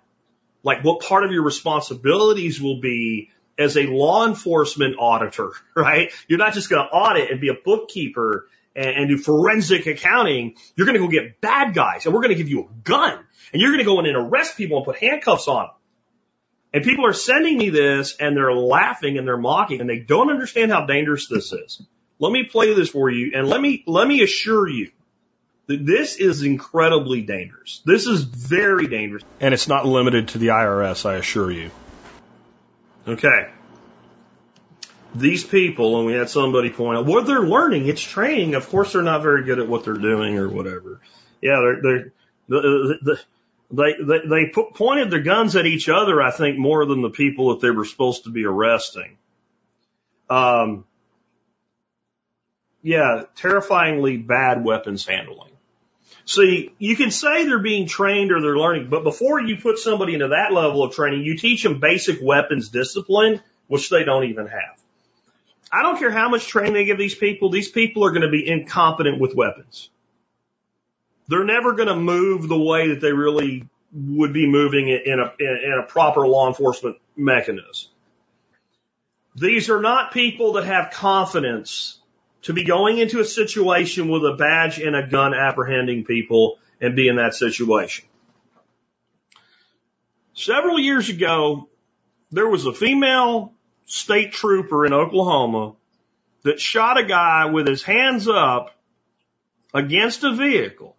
[0.62, 6.12] like what part of your responsibilities will be as a law enforcement auditor, right?
[6.28, 10.56] You're not just going to audit and be a bookkeeper and, and do forensic accounting.
[10.76, 13.20] You're going to go get bad guys and we're going to give you a gun
[13.54, 15.76] and you're going to go in and arrest people and put handcuffs on them.
[16.74, 20.30] And people are sending me this and they're laughing and they're mocking and they don't
[20.30, 21.82] understand how dangerous this is.
[22.20, 24.92] Let me play this for you and let me, let me assure you
[25.68, 27.82] that this is incredibly dangerous.
[27.86, 29.24] This is very dangerous.
[29.40, 31.72] And it's not limited to the IRS, I assure you.
[33.08, 33.50] Okay.
[35.14, 38.56] These people, and we had somebody point out, what they're learning, it's training.
[38.56, 41.00] Of course, they're not very good at what they're doing or whatever.
[41.42, 42.14] Yeah, they're, they're,
[42.48, 43.20] the, the,
[43.72, 47.10] they, they, they put, pointed their guns at each other, I think, more than the
[47.10, 49.18] people that they were supposed to be arresting.
[50.30, 50.86] Um,
[52.82, 55.55] yeah, terrifyingly bad weapons handling.
[56.26, 60.16] See, you can say they're being trained or they're learning, but before you put somebody
[60.16, 64.48] into that level of training, you teach them basic weapons discipline, which they don't even
[64.48, 64.82] have.
[65.72, 68.30] I don't care how much training they give these people, these people are going to
[68.30, 69.90] be incompetent with weapons.
[71.28, 75.34] They're never going to move the way that they really would be moving in a,
[75.40, 77.92] in a proper law enforcement mechanism.
[79.36, 82.00] These are not people that have confidence
[82.46, 86.96] to be going into a situation with a badge and a gun apprehending people and
[86.96, 88.06] be in that situation.
[90.36, 91.70] Several years ago,
[92.32, 93.54] there was a female
[93.86, 95.74] state trooper in Oklahoma
[96.44, 98.76] that shot a guy with his hands up
[99.74, 100.96] against a vehicle.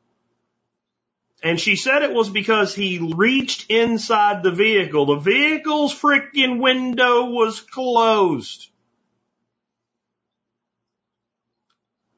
[1.45, 5.07] And she said it was because he reached inside the vehicle.
[5.07, 8.69] The vehicle's freaking window was closed.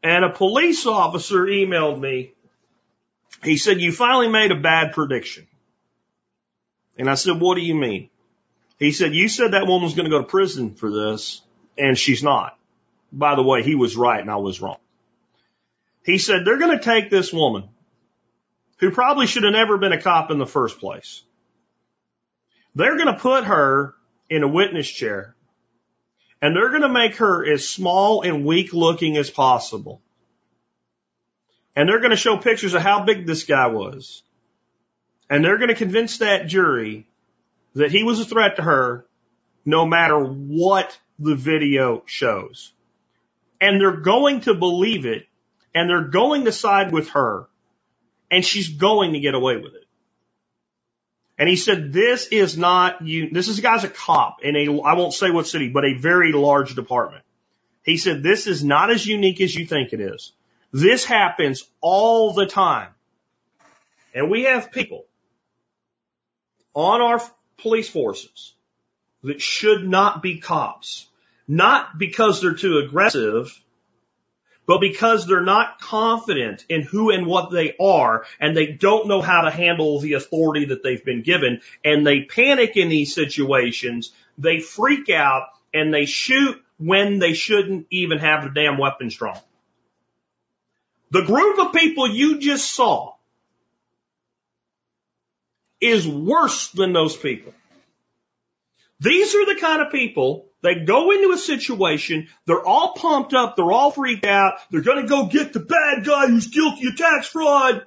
[0.03, 2.33] And a police officer emailed me.
[3.43, 5.47] He said, you finally made a bad prediction.
[6.97, 8.11] And I said, what do you mean?
[8.79, 11.43] He said, you said that woman's going to go to prison for this
[11.77, 12.57] and she's not.
[13.13, 14.79] By the way, he was right and I was wrong.
[16.05, 17.69] He said, they're going to take this woman
[18.79, 21.23] who probably should have never been a cop in the first place.
[22.75, 23.95] They're going to put her
[24.31, 25.35] in a witness chair
[26.41, 30.01] and they're going to make her as small and weak looking as possible.
[31.75, 34.23] And they're going to show pictures of how big this guy was.
[35.31, 37.07] And they're going to convince that jury
[37.75, 39.05] that he was a threat to her
[39.65, 42.73] no matter what the video shows.
[43.61, 45.27] And they're going to believe it
[45.75, 47.47] and they're going to side with her
[48.31, 49.78] and she's going to get away with it.
[51.39, 53.31] And he said, this is not you.
[53.31, 55.95] This is a guy's a cop in a, I won't say what city, but a
[55.95, 57.23] very large department.
[57.85, 60.33] He said, this is not as unique as you think it is.
[60.73, 62.89] This happens all the time.
[64.15, 65.07] And we have people
[66.75, 67.23] on our
[67.59, 68.53] police forces
[69.23, 71.07] that should not be cops.
[71.47, 73.59] Not because they're too aggressive,
[74.69, 79.23] but because they're not confident in who and what they are and they don't know
[79.23, 84.13] how to handle the authority that they've been given and they panic in these situations,
[84.37, 89.41] they freak out and they shoot when they shouldn't even have the damn weapons drawn.
[91.13, 93.15] The group of people you just saw
[95.81, 97.55] is worse than those people.
[99.01, 103.57] These are the kind of people they go into a situation, they're all pumped up,
[103.57, 107.29] they're all freaked out, they're gonna go get the bad guy who's guilty of tax
[107.29, 107.85] fraud.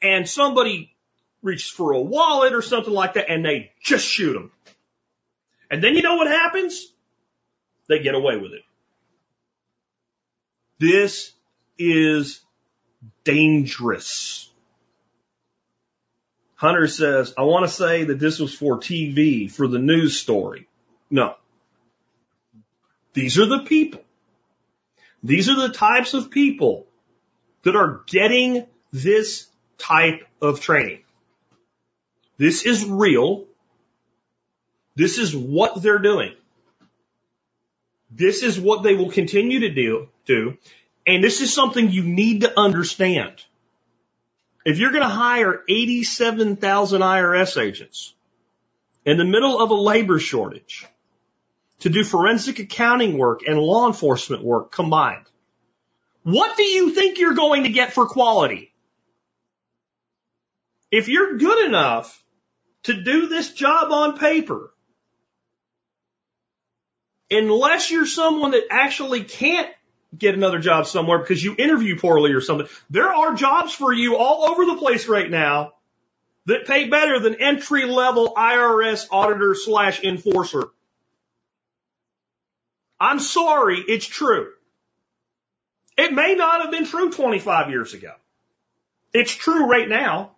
[0.00, 0.94] and somebody
[1.42, 4.52] reaches for a wallet or something like that and they just shoot them.
[5.70, 6.86] And then you know what happens?
[7.88, 8.62] They get away with it.
[10.78, 11.32] This
[11.78, 12.40] is
[13.24, 14.48] dangerous.
[16.54, 20.68] Hunter says, I want to say that this was for TV, for the news story.
[21.10, 21.34] No.
[23.14, 24.02] These are the people.
[25.22, 26.86] These are the types of people
[27.62, 29.48] that are getting this
[29.78, 31.00] type of training.
[32.36, 33.46] This is real.
[34.94, 36.34] This is what they're doing.
[38.10, 40.56] This is what they will continue to do, do.
[41.06, 43.44] And this is something you need to understand.
[44.64, 48.14] If you're going to hire 87,000 IRS agents
[49.04, 50.86] in the middle of a labor shortage
[51.80, 55.24] to do forensic accounting work and law enforcement work combined,
[56.22, 58.72] what do you think you're going to get for quality?
[60.90, 62.22] If you're good enough
[62.84, 64.72] to do this job on paper,
[67.30, 69.68] unless you're someone that actually can't
[70.16, 74.16] get another job somewhere because you interview poorly or something, there are jobs for you
[74.16, 75.74] all over the place right now
[76.46, 80.64] that pay better than entry level IRS auditor slash enforcer.
[83.00, 84.52] I'm sorry, it's true.
[85.96, 88.12] It may not have been true 25 years ago.
[89.12, 90.32] It's true right now.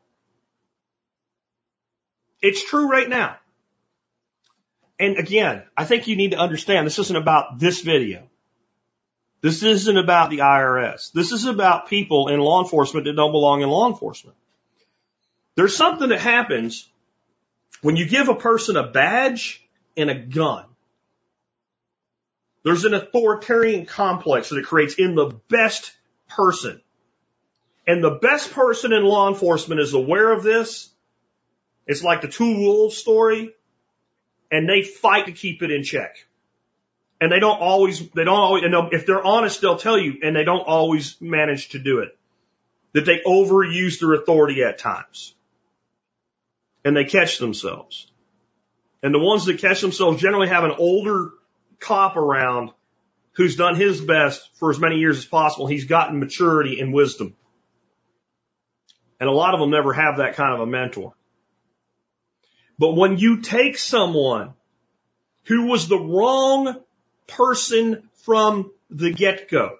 [2.40, 3.36] It's true right now.
[4.98, 8.22] And again, I think you need to understand this isn't about this video.
[9.42, 11.12] This isn't about the IRS.
[11.12, 14.36] This is about people in law enforcement that don't belong in law enforcement.
[15.56, 16.88] There's something that happens
[17.80, 20.64] when you give a person a badge and a gun.
[22.62, 25.92] There's an authoritarian complex that it creates in the best
[26.28, 26.80] person.
[27.86, 30.90] And the best person in law enforcement is aware of this.
[31.86, 33.54] It's like the two wolves story
[34.50, 36.26] and they fight to keep it in check.
[37.20, 40.34] And they don't always, they don't always, and if they're honest, they'll tell you, and
[40.34, 42.16] they don't always manage to do it.
[42.92, 45.34] That they overuse their authority at times.
[46.84, 48.10] And they catch themselves.
[49.02, 51.30] And the ones that catch themselves generally have an older
[51.80, 52.70] cop around
[53.32, 55.66] who's done his best for as many years as possible.
[55.66, 57.34] He's gotten maturity and wisdom.
[59.18, 61.14] And a lot of them never have that kind of a mentor.
[62.78, 64.54] But when you take someone
[65.44, 66.80] who was the wrong
[67.26, 69.76] person from the get-go,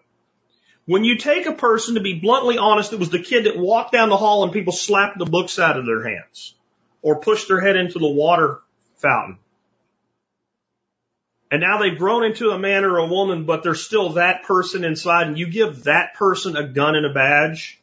[0.85, 3.93] when you take a person, to be bluntly honest, it was the kid that walked
[3.93, 6.55] down the hall and people slapped the books out of their hands
[7.01, 8.61] or pushed their head into the water
[8.97, 9.39] fountain.
[11.51, 14.85] And now they've grown into a man or a woman, but they're still that person
[14.85, 17.81] inside and you give that person a gun and a badge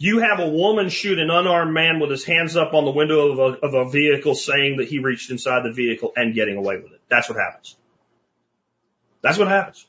[0.00, 3.32] you have a woman shoot an unarmed man with his hands up on the window
[3.32, 6.78] of a, of a vehicle saying that he reached inside the vehicle and getting away
[6.78, 7.02] with it.
[7.10, 7.76] That's what happens.
[9.20, 9.86] That's what happens.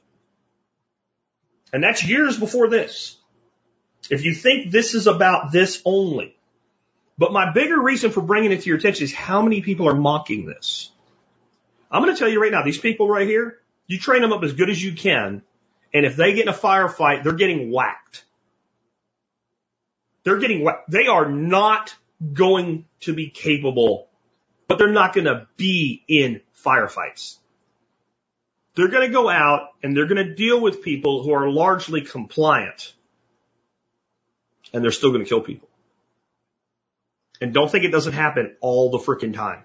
[1.72, 3.16] And that's years before this.
[4.10, 6.36] If you think this is about this only,
[7.18, 9.96] but my bigger reason for bringing it to your attention is how many people are
[9.96, 10.92] mocking this.
[11.92, 14.44] I'm going to tell you right now, these people right here, you train them up
[14.44, 15.42] as good as you can,
[15.94, 18.24] and if they get in a firefight, they're getting whacked.
[20.24, 20.90] They're getting, whacked.
[20.90, 21.94] they are not
[22.34, 24.08] going to be capable,
[24.68, 27.38] but they're not going to be in firefights.
[28.76, 32.02] They're going to go out and they're going to deal with people who are largely
[32.02, 32.94] compliant
[34.74, 35.68] and they're still going to kill people.
[37.42, 39.64] And don't think it doesn't happen all the freaking time.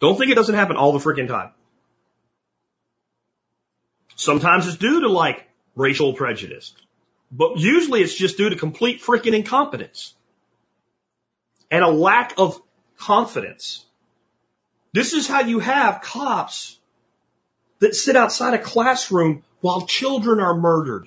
[0.00, 1.50] Don't think it doesn't happen all the freaking time.
[4.16, 5.46] Sometimes it's due to like
[5.76, 6.74] racial prejudice.
[7.30, 10.14] But usually it's just due to complete freaking incompetence
[11.70, 12.60] and a lack of
[12.98, 13.84] confidence.
[14.92, 16.78] This is how you have cops
[17.78, 21.06] that sit outside a classroom while children are murdered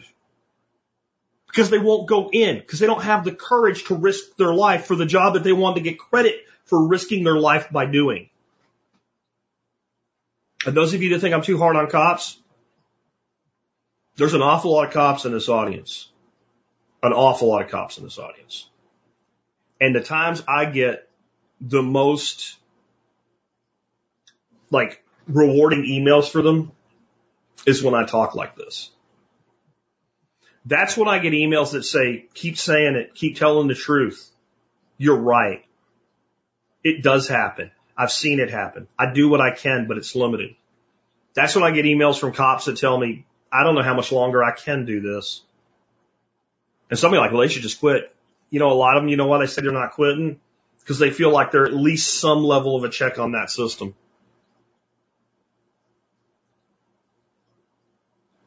[1.47, 4.85] because they won't go in because they don't have the courage to risk their life
[4.85, 6.35] for the job that they want to get credit
[6.65, 8.29] for risking their life by doing.
[10.65, 12.39] And those of you that think I'm too hard on cops,
[14.15, 16.09] there's an awful lot of cops in this audience
[17.03, 18.67] an awful lot of cops in this audience.
[19.79, 21.09] And the times I get
[21.59, 22.55] the most
[24.71, 26.71] like rewarding emails for them
[27.67, 28.89] is when I talk like this.
[30.65, 34.31] That's when I get emails that say, keep saying it, keep telling the truth.
[34.97, 35.65] You're right.
[36.85, 37.71] It does happen.
[37.97, 38.87] I've seen it happen.
[38.97, 40.55] I do what I can, but it's limited.
[41.33, 44.11] That's when I get emails from cops that tell me, I don't know how much
[44.11, 45.41] longer I can do this.
[46.89, 48.13] And somebody like, well, they should just quit.
[48.49, 50.39] You know, a lot of them, you know why they say they're not quitting?
[50.79, 53.95] Because they feel like they're at least some level of a check on that system.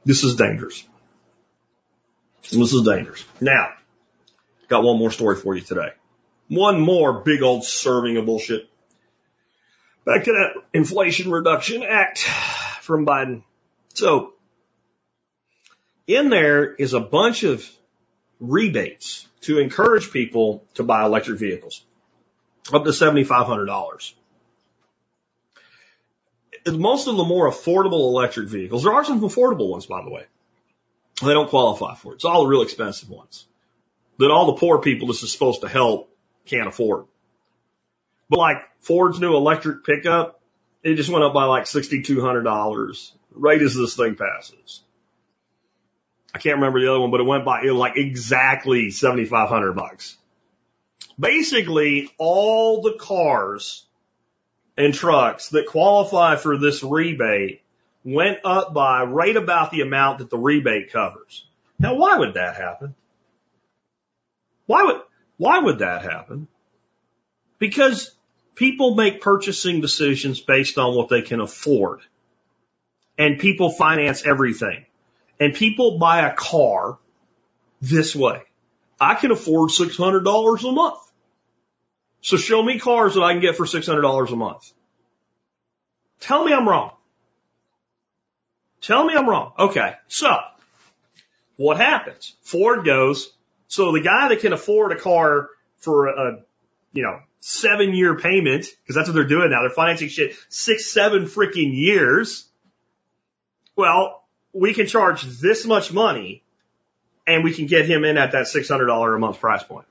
[0.04, 0.84] This is dangerous.
[2.42, 3.24] This is dangerous.
[3.40, 3.70] Now,
[4.68, 5.90] got one more story for you today.
[6.48, 8.68] One more big old serving of bullshit.
[10.06, 12.20] Back to that Inflation Reduction Act
[12.80, 13.42] from Biden.
[13.94, 14.34] So,
[16.06, 17.68] in there is a bunch of
[18.38, 21.84] rebates to encourage people to buy electric vehicles,
[22.72, 24.12] up to $7,500.
[26.68, 30.26] Most of the more affordable electric vehicles, there are some affordable ones, by the way.
[31.20, 32.16] They don't qualify for it.
[32.16, 33.46] It's all the real expensive ones
[34.18, 36.10] that all the poor people this is supposed to help
[36.44, 37.06] can't afford.
[38.28, 40.40] But like Ford's new electric pickup,
[40.82, 44.82] it just went up by like $6,200 right as this thing passes.
[46.34, 50.16] I can't remember the other one, but it went by it like exactly 7,500 bucks.
[51.18, 53.86] Basically, all the cars
[54.76, 57.62] and trucks that qualify for this rebate
[58.04, 61.46] went up by right about the amount that the rebate covers.
[61.78, 62.94] Now, why would that happen?
[64.66, 65.00] Why would,
[65.38, 66.48] why would that happen?
[67.58, 68.15] Because
[68.56, 72.00] people make purchasing decisions based on what they can afford.
[73.16, 74.84] And people finance everything.
[75.38, 76.98] And people buy a car
[77.80, 78.42] this way.
[79.00, 80.98] I can afford $600 a month.
[82.22, 84.72] So show me cars that I can get for $600 a month.
[86.20, 86.92] Tell me I'm wrong.
[88.80, 89.52] Tell me I'm wrong.
[89.58, 89.94] Okay.
[90.08, 90.34] So
[91.56, 92.34] what happens?
[92.40, 93.30] Ford goes,
[93.68, 96.38] so the guy that can afford a car for a,
[96.96, 99.60] you know, seven year payment, because that's what they're doing now.
[99.60, 102.48] They're financing shit six, seven freaking years.
[103.76, 106.42] Well, we can charge this much money
[107.26, 109.86] and we can get him in at that $600 a month price point.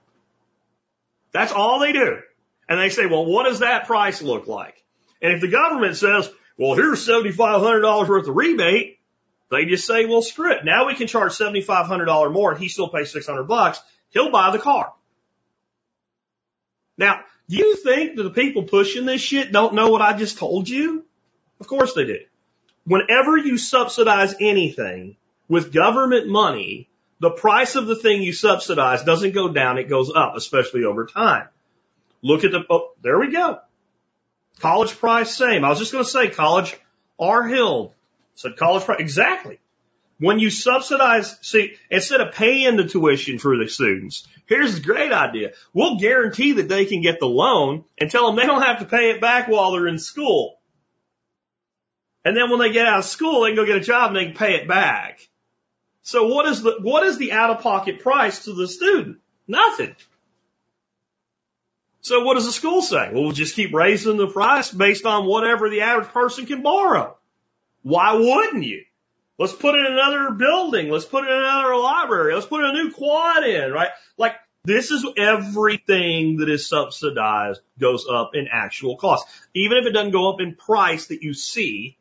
[1.31, 2.19] That's all they do.
[2.67, 4.83] And they say, well, what does that price look like?
[5.21, 8.99] And if the government says, well, here's $7,500 worth of rebate,
[9.51, 10.65] they just say, well, screw it.
[10.65, 13.79] Now we can charge $7,500 more and he still pays 600 bucks.
[14.09, 14.93] He'll buy the car.
[16.97, 20.37] Now, do you think that the people pushing this shit don't know what I just
[20.37, 21.05] told you?
[21.59, 22.19] Of course they do.
[22.85, 25.17] Whenever you subsidize anything
[25.47, 26.89] with government money,
[27.19, 31.05] the price of the thing you subsidize doesn't go down, it goes up, especially over
[31.05, 31.47] time.
[32.21, 33.59] Look at the, oh, there we go.
[34.59, 35.63] College price, same.
[35.63, 36.75] I was just going to say college,
[37.19, 37.93] R Hill
[38.35, 39.59] said college price, exactly.
[40.17, 45.11] When you subsidize, see, instead of paying the tuition for the students, here's a great
[45.11, 45.51] idea.
[45.73, 48.85] We'll guarantee that they can get the loan and tell them they don't have to
[48.85, 50.57] pay it back while they're in school.
[52.23, 54.17] And then when they get out of school, they can go get a job and
[54.17, 55.19] they can pay it back.
[56.01, 59.17] So what is the, what is the out of pocket price to the student?
[59.47, 59.95] Nothing.
[62.01, 63.09] So what does the school say?
[63.11, 67.17] Well, we'll just keep raising the price based on whatever the average person can borrow.
[67.81, 68.83] Why wouldn't you?
[69.37, 70.89] Let's put in another building.
[70.89, 72.33] Let's put in another library.
[72.33, 73.89] Let's put a new quad in, right?
[74.17, 79.27] Like this is everything that is subsidized goes up in actual cost.
[79.53, 81.97] Even if it doesn't go up in price that you see,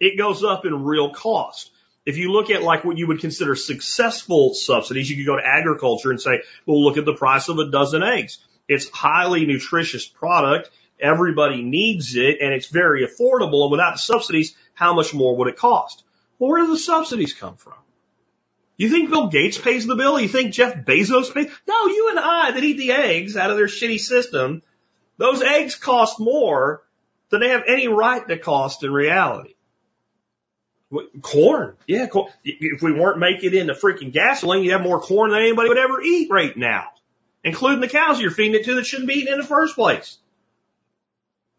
[0.00, 1.70] it goes up in real cost.
[2.06, 5.46] If you look at like what you would consider successful subsidies, you could go to
[5.46, 8.38] agriculture and say, well, look at the price of a dozen eggs.
[8.68, 10.70] It's highly nutritious product.
[10.98, 13.62] Everybody needs it and it's very affordable.
[13.62, 16.02] And without the subsidies, how much more would it cost?
[16.38, 17.74] Well, where do the subsidies come from?
[18.76, 20.18] You think Bill Gates pays the bill?
[20.18, 21.50] You think Jeff Bezos pays?
[21.66, 24.62] No, you and I that eat the eggs out of their shitty system,
[25.16, 26.82] those eggs cost more
[27.30, 29.54] than they have any right to cost in reality.
[31.22, 31.76] Corn.
[31.86, 32.32] Yeah, corn.
[32.44, 35.78] If we weren't making it into freaking gasoline, you'd have more corn than anybody would
[35.78, 36.88] ever eat right now,
[37.42, 40.18] including the cows you're feeding it to that shouldn't be eaten in the first place.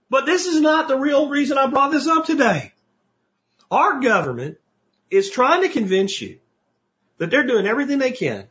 [0.10, 2.74] But this is not the real reason I brought this up today.
[3.72, 4.58] Our government
[5.10, 6.40] is trying to convince you
[7.18, 8.48] that they're doing everything they can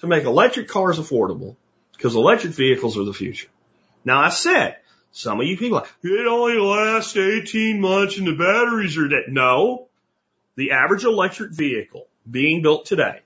[0.00, 1.56] to make electric cars affordable
[1.92, 3.48] because electric vehicles are the future.
[4.04, 4.76] Now I said,
[5.12, 9.08] some of you people, are like, it only lasts 18 months and the batteries are
[9.08, 9.24] dead.
[9.28, 9.88] No,
[10.56, 13.20] the average electric vehicle being built today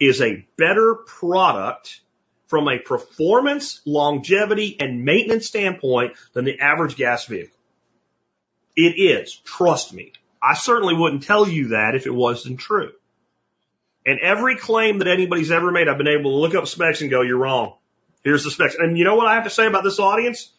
[0.00, 2.00] is a better product
[2.46, 7.56] from a performance, longevity, and maintenance standpoint than the average gas vehicle.
[8.74, 9.34] It is.
[9.36, 10.12] Trust me.
[10.42, 12.92] I certainly wouldn't tell you that if it wasn't true.
[14.06, 17.10] And every claim that anybody's ever made, I've been able to look up specs and
[17.10, 17.74] go, you're wrong.
[18.24, 18.76] Here's the specs.
[18.78, 20.50] And you know what I have to say about this audience?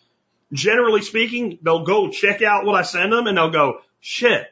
[0.54, 4.48] Generally speaking, they'll go check out what I send them and they'll go, shit,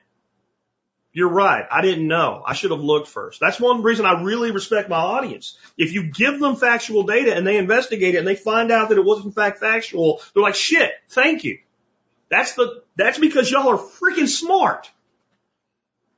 [1.14, 1.66] You're right.
[1.72, 2.44] I didn't know.
[2.46, 3.40] I should have looked first.
[3.40, 5.58] That's one reason I really respect my audience.
[5.76, 9.00] If you give them factual data and they investigate it and they find out that
[9.00, 11.58] it was in fact factual, they're like, shit, thank you.
[12.30, 14.92] That's the, that's because y'all are freaking smart.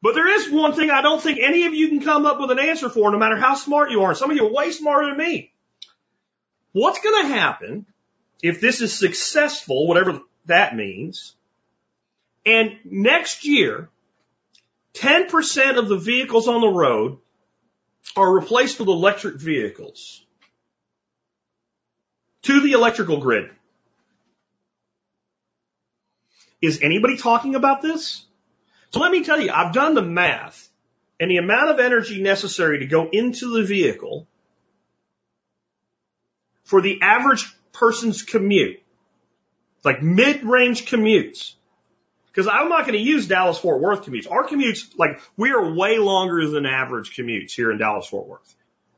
[0.02, 2.52] But there is one thing I don't think any of you can come up with
[2.52, 4.16] an answer for, no matter how smart you are.
[4.16, 5.52] Some of you are way smarter than me.
[6.72, 7.86] What's going to happen
[8.42, 11.36] if this is successful, whatever that means,
[12.46, 13.90] and next year,
[14.94, 17.18] 10% of the vehicles on the road
[18.16, 20.24] are replaced with electric vehicles
[22.44, 23.50] to the electrical grid.
[26.62, 28.26] Is anybody talking about this?
[28.92, 30.70] So let me tell you, I've done the math
[31.20, 34.28] and the amount of energy necessary to go into the vehicle
[36.64, 38.82] for the average person's commute,
[39.84, 41.54] like mid-range commutes,
[42.28, 44.30] because I'm not going to use Dallas Fort Worth commutes.
[44.30, 48.56] Our commutes, like, we are way longer than average commutes here in Dallas Fort Worth.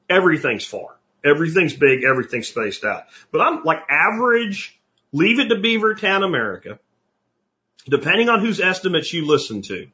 [0.10, 0.98] Everything's far.
[1.24, 2.04] Everything's big.
[2.04, 3.06] Everything's spaced out.
[3.32, 4.78] But I'm like average,
[5.14, 6.80] leave it to Beavertown, America.
[7.90, 9.88] Depending on whose estimates you listen to,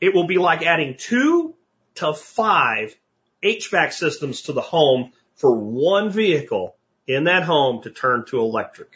[0.00, 1.54] it will be like adding two
[1.96, 2.94] to five
[3.42, 6.76] HVAC systems to the home for one vehicle
[7.06, 8.90] in that home to turn to electric.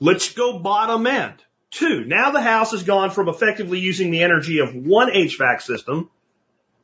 [0.00, 1.34] Let's go bottom end.
[1.70, 2.04] Two.
[2.04, 6.10] Now the house has gone from effectively using the energy of one HVAC system.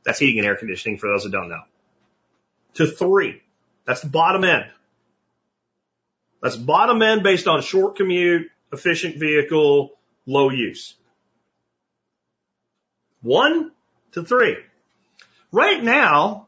[0.03, 1.61] That's heating and air conditioning for those that don't know.
[2.75, 3.41] To three.
[3.85, 4.65] That's the bottom end.
[6.41, 9.91] That's bottom end based on short commute, efficient vehicle,
[10.25, 10.95] low use.
[13.21, 13.71] One
[14.13, 14.57] to three.
[15.51, 16.47] Right now,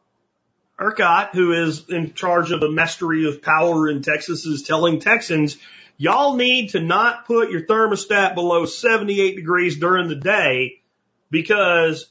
[0.80, 5.58] ERCOT, who is in charge of the mastery of power in Texas, is telling Texans
[5.98, 10.82] Y'all need to not put your thermostat below 78 degrees during the day
[11.32, 12.10] because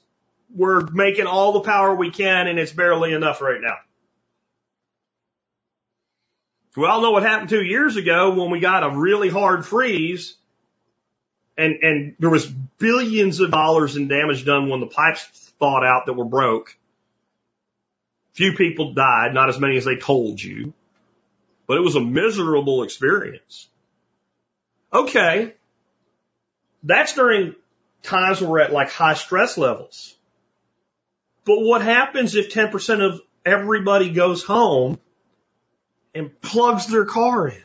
[0.54, 3.76] we're making all the power we can and it's barely enough right now.
[6.76, 10.36] We all know what happened two years ago when we got a really hard freeze
[11.56, 15.24] and, and there was billions of dollars in damage done when the pipes
[15.60, 16.76] thawed out that were broke.
[18.32, 20.72] Few people died, not as many as they told you,
[21.68, 23.68] but it was a miserable experience.
[24.92, 25.54] Okay.
[26.82, 27.54] That's during
[28.02, 30.16] times where we're at like high stress levels.
[31.44, 34.98] But what happens if 10% of everybody goes home
[36.14, 37.62] and plugs their car in?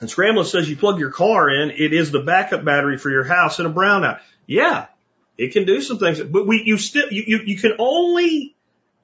[0.00, 3.24] And Scrambler says you plug your car in, it is the backup battery for your
[3.24, 4.20] house in a brownout.
[4.46, 4.86] Yeah,
[5.36, 8.54] it can do some things, but we, you still, you, you, you can only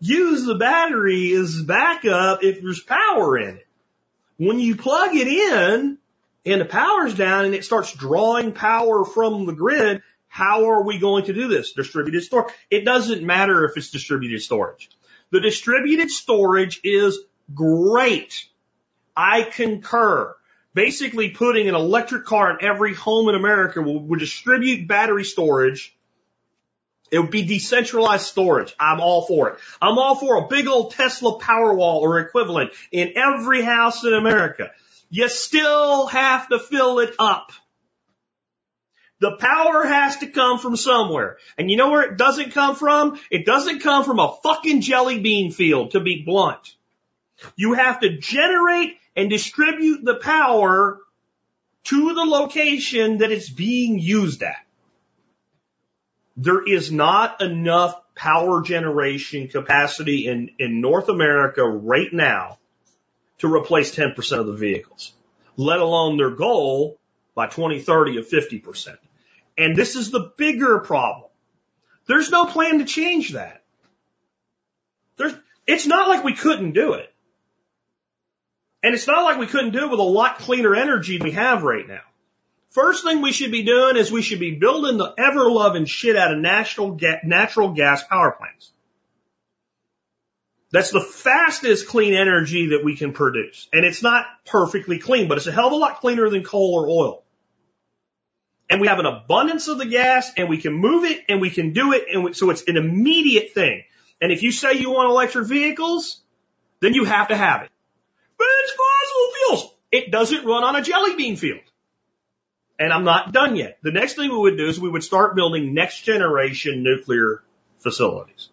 [0.00, 3.66] use the battery as backup if there's power in it.
[4.36, 5.98] When you plug it in
[6.44, 10.98] and the power's down and it starts drawing power from the grid, how are we
[10.98, 11.72] going to do this?
[11.72, 12.52] Distributed storage.
[12.70, 14.90] It doesn't matter if it's distributed storage.
[15.34, 17.18] The distributed storage is
[17.52, 18.46] great.
[19.16, 20.32] I concur.
[20.74, 25.92] Basically putting an electric car in every home in America will distribute battery storage
[27.10, 28.76] it would be decentralized storage.
[28.78, 29.58] I'm all for it.
[29.82, 34.70] I'm all for a big old Tesla Powerwall or equivalent in every house in America.
[35.10, 37.50] You still have to fill it up.
[39.24, 41.38] The power has to come from somewhere.
[41.56, 43.18] And you know where it doesn't come from?
[43.30, 46.76] It doesn't come from a fucking jelly bean field, to be blunt.
[47.56, 50.98] You have to generate and distribute the power
[51.84, 54.62] to the location that it's being used at.
[56.36, 62.58] There is not enough power generation capacity in, in North America right now
[63.38, 65.14] to replace 10% of the vehicles,
[65.56, 66.98] let alone their goal
[67.34, 68.98] by 2030 of 50%.
[69.56, 71.30] And this is the bigger problem.
[72.06, 73.62] There's no plan to change that.
[75.16, 75.34] There's,
[75.66, 77.12] it's not like we couldn't do it.
[78.82, 81.62] And it's not like we couldn't do it with a lot cleaner energy we have
[81.62, 82.02] right now.
[82.70, 86.16] First thing we should be doing is we should be building the ever loving shit
[86.16, 88.72] out of natural, ga- natural gas power plants.
[90.70, 93.68] That's the fastest clean energy that we can produce.
[93.72, 96.74] And it's not perfectly clean, but it's a hell of a lot cleaner than coal
[96.74, 97.23] or oil.
[98.74, 101.50] And we have an abundance of the gas and we can move it and we
[101.50, 102.06] can do it.
[102.12, 103.84] And we, so it's an immediate thing.
[104.20, 106.20] And if you say you want electric vehicles,
[106.80, 107.70] then you have to have it.
[108.36, 109.74] But it's fossil fuels.
[109.92, 111.60] It doesn't run on a jelly bean field.
[112.76, 113.78] And I'm not done yet.
[113.84, 117.44] The next thing we would do is we would start building next generation nuclear
[117.78, 118.48] facilities.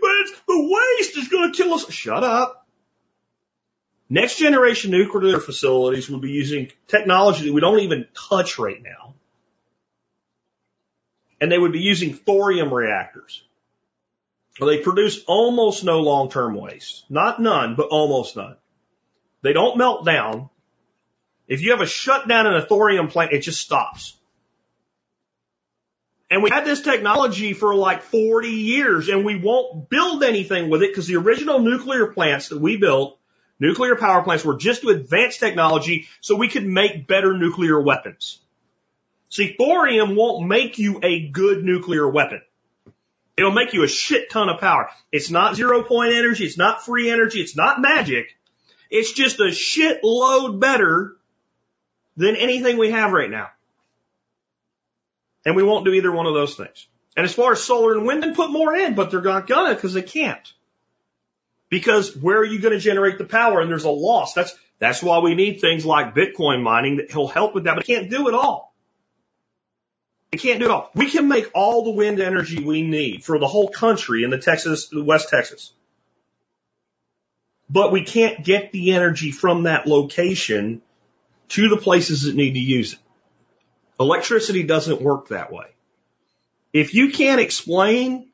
[0.00, 1.92] But it's, the waste is going to kill us.
[1.92, 2.66] Shut up.
[4.08, 9.16] Next generation nuclear facilities would be using technology that we don't even touch right now.
[11.40, 13.42] And they would be using thorium reactors.
[14.58, 17.04] Well, they produce almost no long-term waste.
[17.08, 18.56] Not none, but almost none.
[19.42, 20.50] They don't melt down.
[21.46, 24.16] If you have a shutdown in a thorium plant, it just stops.
[26.30, 30.82] And we had this technology for like 40 years and we won't build anything with
[30.82, 33.18] it because the original nuclear plants that we built,
[33.58, 38.40] nuclear power plants were just to advance technology so we could make better nuclear weapons.
[39.30, 42.42] See, thorium won't make you a good nuclear weapon.
[43.36, 44.90] It'll make you a shit ton of power.
[45.12, 46.44] It's not zero point energy.
[46.44, 47.40] It's not free energy.
[47.40, 48.36] It's not magic.
[48.90, 51.16] It's just a shit load better
[52.16, 53.50] than anything we have right now.
[55.44, 56.88] And we won't do either one of those things.
[57.16, 59.74] And as far as solar and wind, then put more in, but they're not gonna
[59.74, 60.52] because they can't.
[61.68, 63.60] Because where are you going to generate the power?
[63.60, 64.32] And there's a loss.
[64.32, 67.84] That's, that's why we need things like Bitcoin mining that will help with that, but
[67.84, 68.67] can't do it all.
[70.30, 70.90] It can't do it all.
[70.94, 74.38] We can make all the wind energy we need for the whole country in the
[74.38, 75.72] Texas, West Texas.
[77.70, 80.82] But we can't get the energy from that location
[81.48, 82.98] to the places that need to use it.
[84.00, 85.66] Electricity doesn't work that way.
[86.72, 88.28] If you can't explain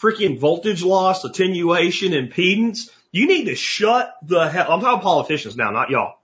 [0.00, 4.66] freaking voltage loss, attenuation, impedance, you need to shut the hell.
[4.70, 6.16] I'm talking politicians now, not y'all.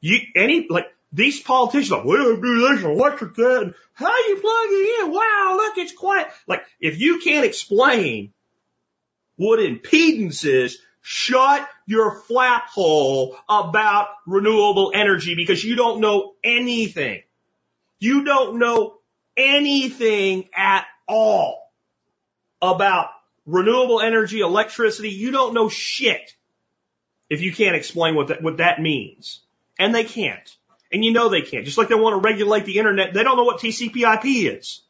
[0.00, 3.74] You any like these politicians like, well, do this electric that.
[3.94, 5.12] How you plug it in?
[5.12, 6.28] Wow, look, it's quiet.
[6.46, 8.32] Like if you can't explain
[9.36, 17.22] what impedance is, shut your flap hole about renewable energy because you don't know anything.
[17.98, 18.98] You don't know
[19.36, 21.70] anything at all
[22.60, 23.10] about
[23.44, 25.10] renewable energy, electricity.
[25.10, 26.34] You don't know shit
[27.28, 29.40] if you can't explain what that, what that means.
[29.78, 30.56] And they can't.
[30.92, 31.64] And you know they can't.
[31.64, 34.24] Just like they want to regulate the internet, they don't know what TCP/IP
[34.54, 34.82] is.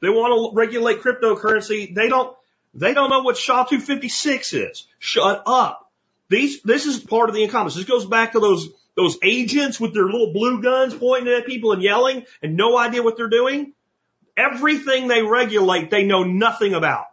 [0.00, 1.92] They want to regulate cryptocurrency.
[1.94, 2.36] They don't.
[2.74, 4.86] They don't know what SHA 256 is.
[4.98, 5.90] Shut up.
[6.28, 6.62] These.
[6.62, 7.74] This is part of the incompetence.
[7.74, 11.72] This goes back to those those agents with their little blue guns pointing at people
[11.72, 13.72] and yelling and no idea what they're doing.
[14.36, 17.06] Everything they regulate, they know nothing about.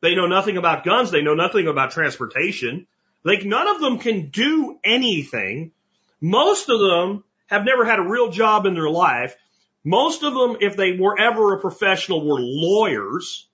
[0.00, 1.10] They know nothing about guns.
[1.10, 2.86] They know nothing about transportation.
[3.24, 5.72] Like none of them can do anything.
[6.20, 9.36] Most of them have never had a real job in their life.
[9.84, 13.46] Most of them, if they were ever a professional, were lawyers.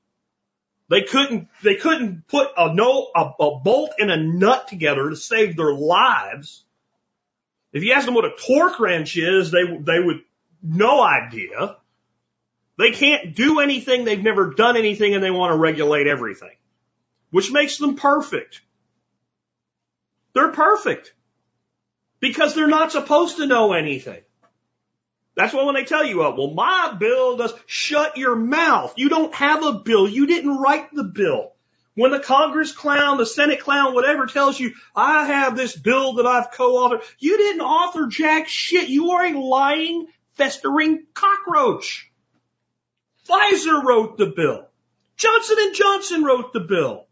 [0.89, 5.17] They couldn't, they couldn't put a no, a, a bolt and a nut together to
[5.17, 6.65] save their lives.
[7.73, 10.21] If you ask them what a torque wrench is, they, they would,
[10.63, 11.77] no idea.
[12.79, 14.05] They can't do anything.
[14.05, 16.57] They've never done anything and they want to regulate everything,
[17.31, 18.63] which makes them perfect.
[20.35, 21.13] They're perfect
[22.21, 24.21] because they're not supposed to know anything.
[25.37, 28.95] That's why when they tell you, oh, well, my bill does shut your mouth.
[28.97, 30.09] You don't have a bill.
[30.09, 31.53] You didn't write the bill.
[31.95, 36.27] When the Congress clown, the Senate clown, whatever tells you, I have this bill that
[36.27, 38.89] I've co-authored, you didn't author jack shit.
[38.89, 42.11] You are a lying, festering cockroach.
[43.29, 44.69] Pfizer wrote the bill.
[45.17, 47.07] Johnson and Johnson wrote the bill.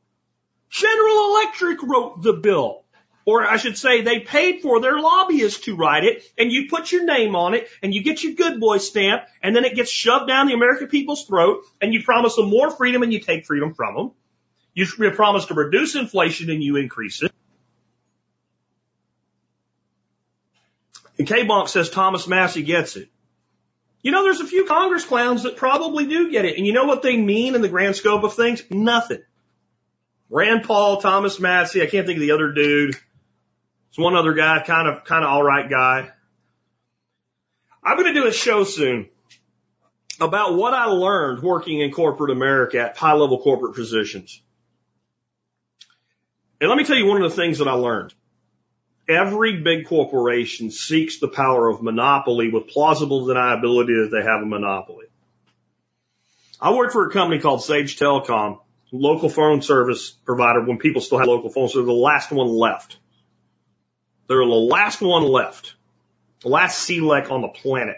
[0.70, 2.84] General Electric wrote the bill.
[3.26, 6.92] Or I should say they paid for their lobbyists to write it and you put
[6.92, 9.90] your name on it and you get your good boy stamp and then it gets
[9.90, 13.44] shoved down the American people's throat and you promise them more freedom and you take
[13.44, 14.12] freedom from them.
[14.74, 17.32] You promise to reduce inflation and you increase it.
[21.18, 23.08] And K-Bonk says Thomas Massie gets it.
[24.02, 26.58] You know, there's a few Congress clowns that probably do get it.
[26.58, 28.62] And you know what they mean in the grand scope of things?
[28.70, 29.22] Nothing.
[30.30, 32.96] Rand Paul, Thomas Massie, I can't think of the other dude.
[33.88, 36.10] It's one other guy, kind of, kind of alright guy.
[37.82, 39.08] I'm going to do a show soon
[40.20, 44.40] about what I learned working in corporate America at high level corporate positions.
[46.60, 48.14] And let me tell you one of the things that I learned.
[49.08, 54.46] Every big corporation seeks the power of monopoly with plausible deniability that they have a
[54.46, 55.06] monopoly.
[56.60, 58.60] I worked for a company called Sage Telecom,
[58.90, 61.72] local phone service provider when people still had local phones.
[61.72, 62.96] So they're the last one left.
[64.28, 65.74] They're the last one left.
[66.40, 67.96] The last CLEC on the planet.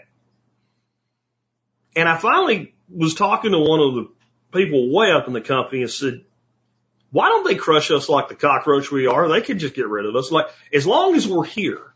[1.95, 4.09] And I finally was talking to one of the
[4.51, 6.23] people way up in the company and said,
[7.11, 9.27] why don't they crush us like the cockroach we are?
[9.27, 10.31] They could just get rid of us.
[10.31, 11.93] Like, as long as we're here,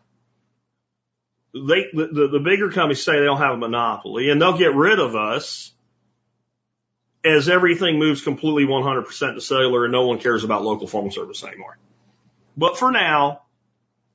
[1.54, 4.74] they, the, the, the bigger companies say they don't have a monopoly and they'll get
[4.74, 5.72] rid of us
[7.24, 11.44] as everything moves completely 100% to cellular and no one cares about local phone service
[11.44, 11.78] anymore.
[12.58, 13.44] But for now,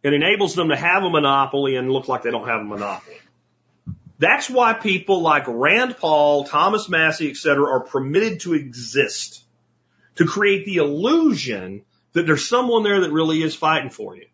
[0.02, 3.16] It enables them to have a monopoly and look like they don't have a monopoly.
[4.18, 9.44] That's why people like Rand Paul, Thomas Massie, et cetera, are permitted to exist.
[10.16, 14.26] To create the illusion that there's someone there that really is fighting for you.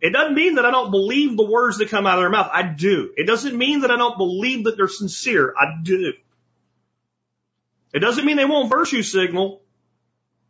[0.00, 2.50] It doesn't mean that I don't believe the words that come out of their mouth.
[2.52, 3.12] I do.
[3.16, 5.52] It doesn't mean that I don't believe that they're sincere.
[5.58, 6.12] I do.
[7.92, 9.60] It doesn't mean they won't virtue signal.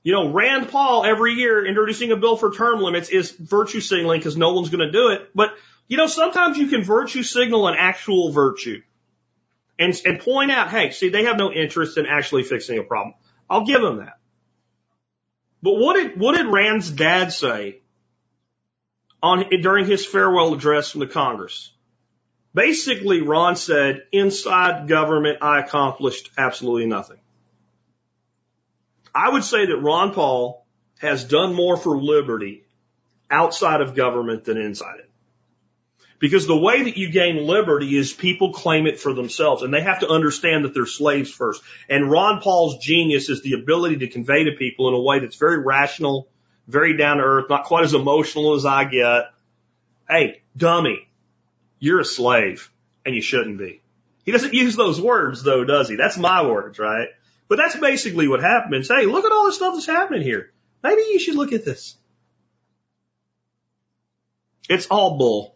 [0.03, 4.21] You know, Rand Paul every year introducing a bill for term limits is virtue signaling
[4.21, 5.31] because no one's going to do it.
[5.35, 5.55] But,
[5.87, 8.83] you know, sometimes you can virtue signal an actual virtue
[9.79, 13.15] and, and point out, hey, see, they have no interest in actually fixing a problem.
[13.51, 14.19] I'll give them that.
[15.63, 17.81] But what did, what did Rand's dad say
[19.23, 21.73] on, during his farewell address from the Congress?
[22.55, 27.19] Basically, Ron said, inside government, I accomplished absolutely nothing.
[29.19, 30.65] I would say that Ron Paul
[31.01, 32.63] has done more for liberty
[33.29, 35.11] outside of government than inside it.
[36.21, 39.81] Because the way that you gain liberty is people claim it for themselves and they
[39.81, 41.63] have to understand that they're slaves first.
[41.89, 45.37] And Ron Paul's genius is the ability to convey to people in a way that's
[45.37, 46.29] very rational,
[46.69, 49.33] very down to earth, not quite as emotional as I get.
[50.09, 51.09] Hey, dummy,
[51.81, 52.71] you're a slave
[53.05, 53.83] and you shouldn't be.
[54.25, 55.97] He doesn't use those words though, does he?
[55.97, 57.09] That's my words, right?
[57.49, 58.89] But that's basically what happens.
[58.89, 60.51] Hey, look at all the stuff that's happening here.
[60.83, 61.97] Maybe you should look at this.
[64.69, 65.55] It's all bull.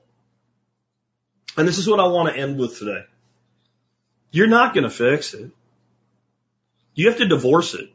[1.57, 3.05] And this is what I want to end with today.
[4.31, 5.51] You're not going to fix it.
[6.95, 7.93] You have to divorce it.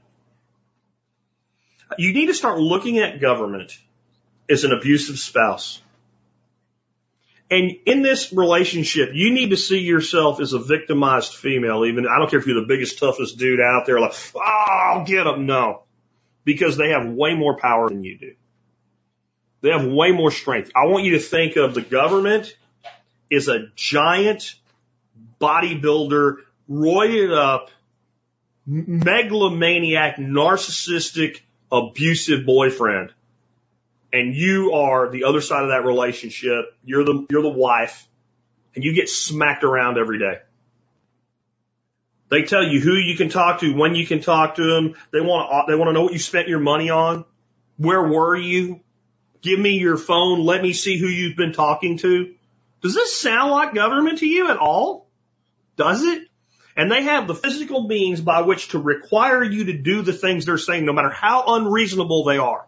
[1.98, 3.78] You need to start looking at government
[4.50, 5.82] as an abusive spouse.
[7.50, 11.86] And in this relationship, you need to see yourself as a victimized female.
[11.86, 15.06] Even I don't care if you're the biggest, toughest dude out there, like, oh, I'll
[15.06, 15.46] get them.
[15.46, 15.84] No,
[16.44, 18.34] because they have way more power than you do.
[19.62, 20.72] They have way more strength.
[20.76, 22.56] I want you to think of the government
[23.32, 24.56] as a giant
[25.40, 26.38] bodybuilder,
[26.70, 27.70] roided up,
[28.66, 31.40] megalomaniac, narcissistic,
[31.72, 33.14] abusive boyfriend
[34.12, 36.66] and you are the other side of that relationship.
[36.84, 38.08] You're the, you're the wife
[38.76, 40.40] and you get smacked around every day.
[42.30, 44.96] They tell you who you can talk to, when you can talk to them.
[45.12, 47.26] They want to, they want to know what you spent your money on.
[47.78, 48.82] Where were you?
[49.42, 50.44] Give me your phone.
[50.44, 52.34] Let me see who you've been talking to.
[52.82, 55.08] Does this sound like government to you at all?
[55.78, 56.24] Does it?
[56.76, 60.46] And they have the physical means by which to require you to do the things
[60.46, 62.68] they're saying, no matter how unreasonable they are.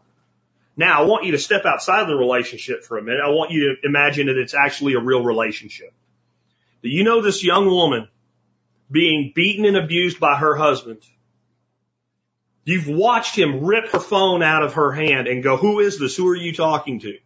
[0.80, 3.20] Now, I want you to step outside of the relationship for a minute.
[3.22, 5.92] I want you to imagine that it's actually a real relationship.
[6.82, 8.08] Do you know this young woman
[8.90, 11.02] being beaten and abused by her husband?
[12.64, 16.16] You've watched him rip her phone out of her hand and go, who is this?
[16.16, 17.18] Who are you talking to?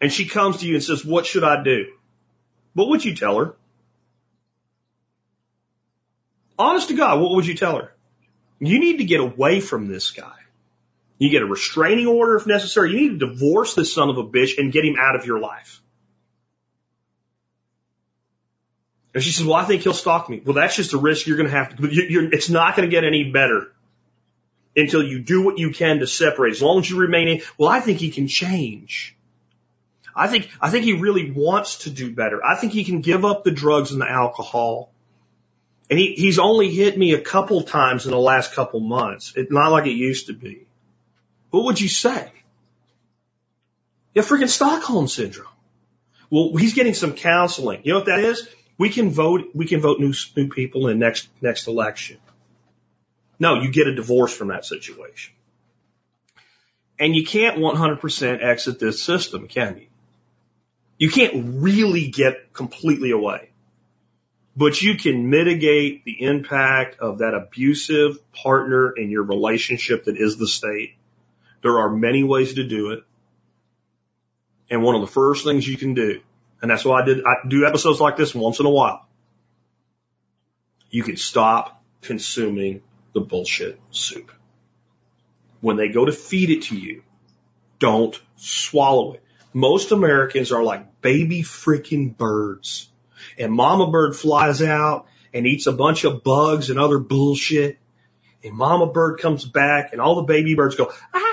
[0.00, 1.92] And she comes to you and says, what should I do?
[2.72, 3.54] What would you tell her?
[6.58, 7.92] Honest to God, what would you tell her?
[8.60, 10.36] You need to get away from this guy.
[11.22, 12.90] You get a restraining order if necessary.
[12.90, 15.38] You need to divorce this son of a bitch and get him out of your
[15.38, 15.80] life.
[19.14, 20.42] And she says, well, I think he'll stalk me.
[20.44, 22.90] Well, that's just a risk you're going to have to, you're, it's not going to
[22.90, 23.70] get any better
[24.74, 26.54] until you do what you can to separate.
[26.54, 29.16] As long as you remain in, well, I think he can change.
[30.16, 32.44] I think, I think he really wants to do better.
[32.44, 34.90] I think he can give up the drugs and the alcohol.
[35.88, 39.34] And he, he's only hit me a couple times in the last couple months.
[39.36, 40.66] It's not like it used to be.
[41.52, 42.32] What would you say?
[44.14, 45.48] You have freaking Stockholm syndrome.
[46.30, 47.82] Well, he's getting some counseling.
[47.84, 48.48] You know what that is?
[48.78, 52.16] We can vote, we can vote new, new people in next, next election.
[53.38, 55.34] No, you get a divorce from that situation.
[56.98, 59.86] And you can't 100% exit this system, can you?
[60.96, 63.50] You can't really get completely away.
[64.56, 70.38] But you can mitigate the impact of that abusive partner in your relationship that is
[70.38, 70.94] the state
[71.62, 73.04] there are many ways to do it.
[74.70, 76.20] And one of the first things you can do,
[76.60, 79.06] and that's why I did, I do episodes like this once in a while.
[80.90, 82.82] You can stop consuming
[83.14, 84.30] the bullshit soup.
[85.60, 87.02] When they go to feed it to you,
[87.78, 89.22] don't swallow it.
[89.52, 92.88] Most Americans are like baby freaking birds.
[93.38, 97.78] And mama bird flies out and eats a bunch of bugs and other bullshit.
[98.42, 101.31] And mama bird comes back and all the baby birds go, ah,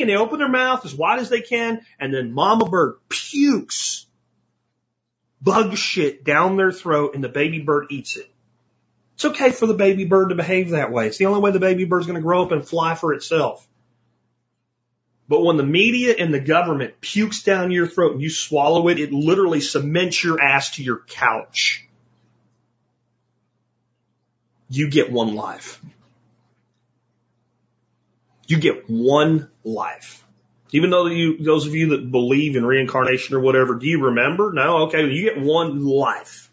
[0.00, 1.80] And they open their mouth as wide as they can.
[1.98, 4.06] And then mama bird pukes
[5.40, 8.30] bug shit down their throat and the baby bird eats it.
[9.14, 11.08] It's okay for the baby bird to behave that way.
[11.08, 13.66] It's the only way the baby bird's going to grow up and fly for itself.
[15.28, 18.98] But when the media and the government pukes down your throat and you swallow it,
[18.98, 21.86] it literally cements your ass to your couch.
[24.70, 25.82] You get one life.
[28.48, 30.24] You get one life.
[30.72, 34.52] Even though you, those of you that believe in reincarnation or whatever, do you remember?
[34.52, 34.84] No?
[34.84, 35.06] Okay.
[35.06, 36.50] You get one life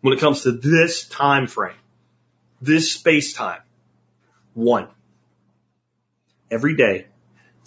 [0.00, 1.76] when it comes to this time frame,
[2.62, 3.60] this space time.
[4.54, 4.88] One.
[6.50, 7.06] Every day,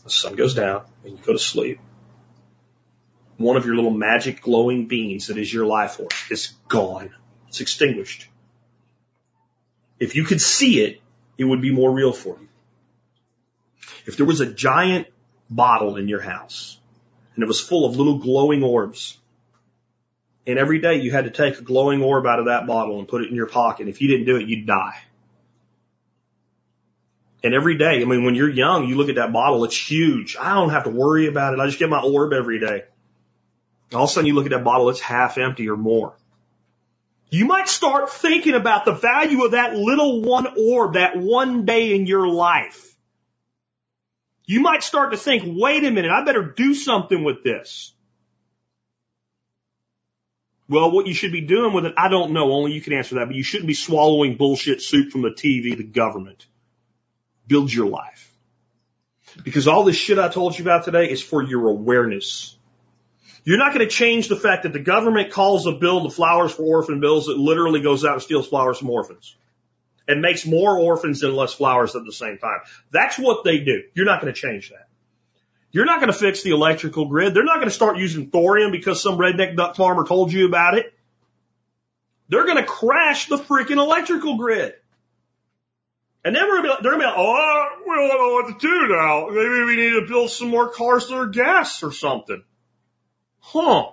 [0.03, 1.79] the sun goes down and you go to sleep.
[3.37, 7.13] One of your little magic glowing beings that is your life force is gone.
[7.49, 8.27] It's extinguished.
[9.99, 11.01] If you could see it,
[11.37, 12.47] it would be more real for you.
[14.05, 15.07] If there was a giant
[15.49, 16.77] bottle in your house
[17.35, 19.17] and it was full of little glowing orbs,
[20.47, 23.07] and every day you had to take a glowing orb out of that bottle and
[23.07, 23.87] put it in your pocket.
[23.87, 24.99] If you didn't do it, you'd die.
[27.43, 30.37] And every day, I mean, when you're young, you look at that bottle, it's huge.
[30.39, 31.59] I don't have to worry about it.
[31.59, 32.83] I just get my orb every day.
[33.93, 36.13] All of a sudden you look at that bottle, it's half empty or more.
[37.29, 41.95] You might start thinking about the value of that little one orb, that one day
[41.95, 42.90] in your life.
[44.45, 47.93] You might start to think, wait a minute, I better do something with this.
[50.67, 52.51] Well, what you should be doing with it, I don't know.
[52.53, 53.27] Only you can answer that.
[53.27, 56.45] But you shouldn't be swallowing bullshit soup from the TV, the government.
[57.45, 58.33] Build your life.
[59.43, 62.55] Because all this shit I told you about today is for your awareness.
[63.43, 66.53] You're not going to change the fact that the government calls a bill the Flowers
[66.53, 69.35] for Orphan bills that literally goes out and steals flowers from orphans
[70.07, 72.59] and makes more orphans and less flowers at the same time.
[72.91, 73.83] That's what they do.
[73.93, 74.87] You're not going to change that.
[75.71, 77.33] You're not going to fix the electrical grid.
[77.33, 80.77] They're not going to start using thorium because some redneck duck farmer told you about
[80.77, 80.93] it.
[82.27, 84.73] They're going to crash the freaking electrical grid.
[86.23, 88.33] And then we're to be like, they're going to be like, oh, we don't know
[88.33, 89.27] what to do now.
[89.29, 92.43] Maybe we need to build some more cars that are gas or something.
[93.39, 93.91] Huh.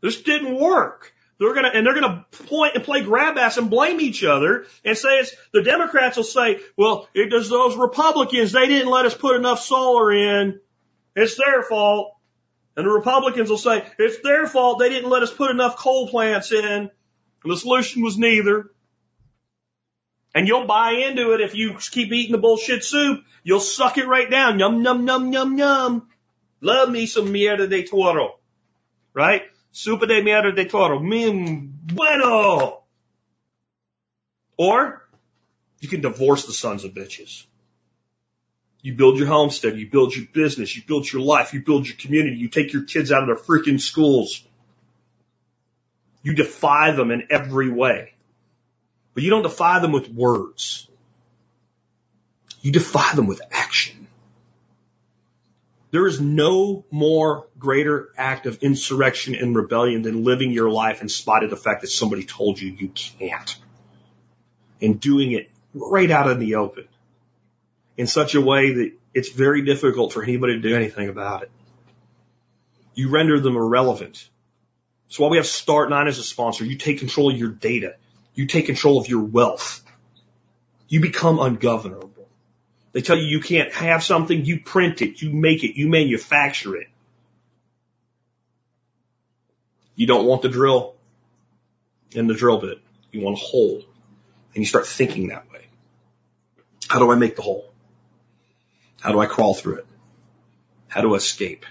[0.00, 1.12] This didn't work.
[1.40, 4.96] They're gonna, and they're gonna point and play grab ass and blame each other and
[4.96, 9.14] say it's, the Democrats will say, well, it does those Republicans, they didn't let us
[9.14, 10.60] put enough solar in.
[11.16, 12.14] It's their fault.
[12.76, 16.08] And the Republicans will say, it's their fault, they didn't let us put enough coal
[16.08, 16.62] plants in.
[16.62, 16.90] And
[17.42, 18.70] the solution was neither.
[20.34, 23.24] And you'll buy into it if you keep eating the bullshit soup.
[23.42, 24.58] You'll suck it right down.
[24.58, 26.08] Yum, yum, yum, yum, yum.
[26.60, 28.38] Love me some mierda de toro.
[29.14, 29.42] Right?
[29.72, 30.98] Supa de mierda de toro.
[31.00, 32.82] Mmm, bueno.
[34.56, 35.08] Or
[35.80, 37.44] you can divorce the sons of bitches.
[38.82, 41.96] You build your homestead, you build your business, you build your life, you build your
[41.96, 44.42] community, you take your kids out of their freaking schools.
[46.22, 48.14] You defy them in every way.
[49.14, 50.88] But you don't defy them with words.
[52.62, 53.99] You defy them with action.
[55.90, 61.08] There is no more greater act of insurrection and rebellion than living your life in
[61.08, 63.56] spite of the fact that somebody told you you can't.
[64.80, 66.86] And doing it right out in the open
[67.96, 71.50] in such a way that it's very difficult for anybody to do anything about it.
[72.94, 74.28] You render them irrelevant.
[75.08, 77.96] So while we have Start9 as a sponsor, you take control of your data.
[78.34, 79.82] You take control of your wealth.
[80.88, 82.19] You become ungovernable.
[82.92, 86.76] They tell you you can't have something, you print it, you make it, you manufacture
[86.76, 86.88] it.
[89.94, 90.94] You don't want the drill
[92.12, 92.80] in the drill bit.
[93.12, 93.82] You want a hole.
[94.54, 95.66] And you start thinking that way.
[96.88, 97.70] How do I make the hole?
[99.00, 99.86] How do I crawl through it?
[100.88, 101.64] How do I escape?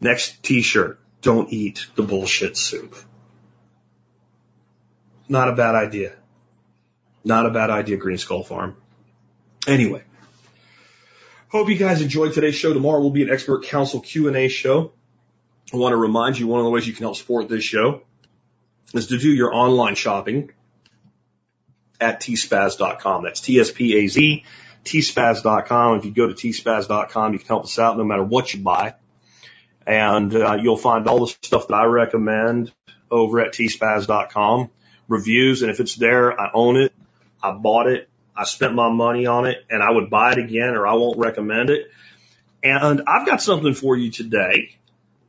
[0.00, 1.00] Next t-shirt.
[1.22, 2.96] Don't eat the bullshit soup.
[5.28, 6.12] Not a bad idea.
[7.24, 8.76] Not a bad idea, Green Skull Farm.
[9.66, 10.02] Anyway,
[11.48, 12.72] hope you guys enjoyed today's show.
[12.72, 14.92] Tomorrow will be an expert council Q&A show.
[15.72, 18.02] I want to remind you one of the ways you can help support this show
[18.92, 20.50] is to do your online shopping
[22.00, 23.24] at tspaz.com.
[23.24, 24.44] That's T-S-P-A-Z,
[24.84, 25.98] tspaz.com.
[25.98, 28.94] If you go to tspaz.com, you can help us out no matter what you buy.
[29.86, 32.72] And uh, you'll find all the stuff that I recommend
[33.10, 34.70] over at tspaz.com.
[35.08, 36.92] Reviews, and if it's there, I own it.
[37.42, 38.08] I bought it.
[38.36, 41.18] I spent my money on it and I would buy it again or I won't
[41.18, 41.90] recommend it.
[42.62, 44.76] And I've got something for you today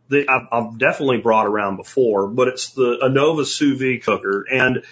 [0.09, 4.84] that I've, I've definitely brought around before, but it's the Anova sous vide cooker and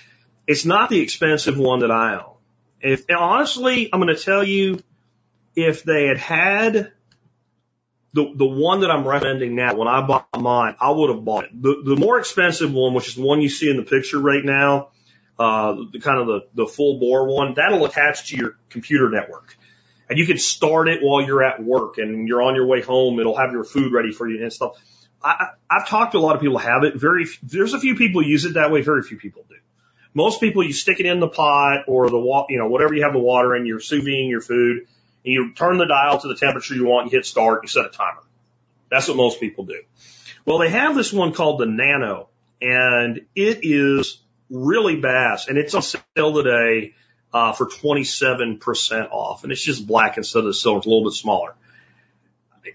[0.47, 2.33] it's not the expensive one that I own.
[2.81, 4.79] If honestly, I'm going to tell you,
[5.55, 6.91] if they had had
[8.13, 11.45] the the one that I'm recommending now, when I bought mine, I would have bought
[11.45, 11.61] it.
[11.61, 14.43] The the more expensive one, which is the one you see in the picture right
[14.43, 14.89] now,
[15.39, 19.57] uh, the kind of the, the full bore one, that'll attach to your computer network.
[20.09, 23.19] And you can start it while you're at work and you're on your way home.
[23.19, 24.73] It'll have your food ready for you and stuff.
[25.23, 26.95] I, I've talked to a lot of people who have it.
[26.95, 28.81] Very, there's a few people use it that way.
[28.81, 29.55] Very few people do.
[30.13, 33.03] Most people, you stick it in the pot or the wa, you know, whatever you
[33.03, 34.79] have the water in, you're sous videing your food
[35.23, 37.85] and you turn the dial to the temperature you want, you hit start, you set
[37.85, 38.23] a timer.
[38.89, 39.81] That's what most people do.
[40.45, 42.27] Well, they have this one called the Nano
[42.61, 44.20] and it is
[44.51, 46.93] really bass and it's on sale today,
[47.33, 50.77] uh, for 27% off and it's just black instead of silver.
[50.77, 51.55] It's a little bit smaller.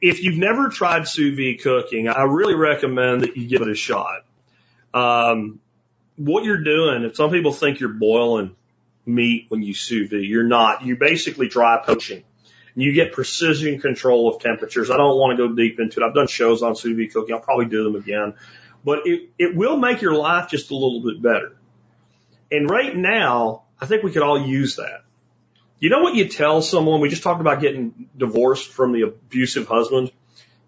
[0.01, 3.75] If you've never tried sous vide cooking, I really recommend that you give it a
[3.75, 4.25] shot.
[4.93, 5.61] Um,
[6.17, 8.57] what you're doing, if some people think you're boiling
[9.05, 10.85] meat when you sous vide, you're not.
[10.85, 12.25] You're basically dry poaching.
[12.75, 14.91] You get precision control of temperatures.
[14.91, 16.07] I don't want to go deep into it.
[16.07, 17.35] I've done shows on sous vide cooking.
[17.35, 18.35] I'll probably do them again,
[18.85, 21.57] but it, it will make your life just a little bit better.
[22.51, 25.05] And right now, I think we could all use that.
[25.79, 27.01] You know what you tell someone?
[27.01, 30.11] We just talked about getting divorced from the abusive husband.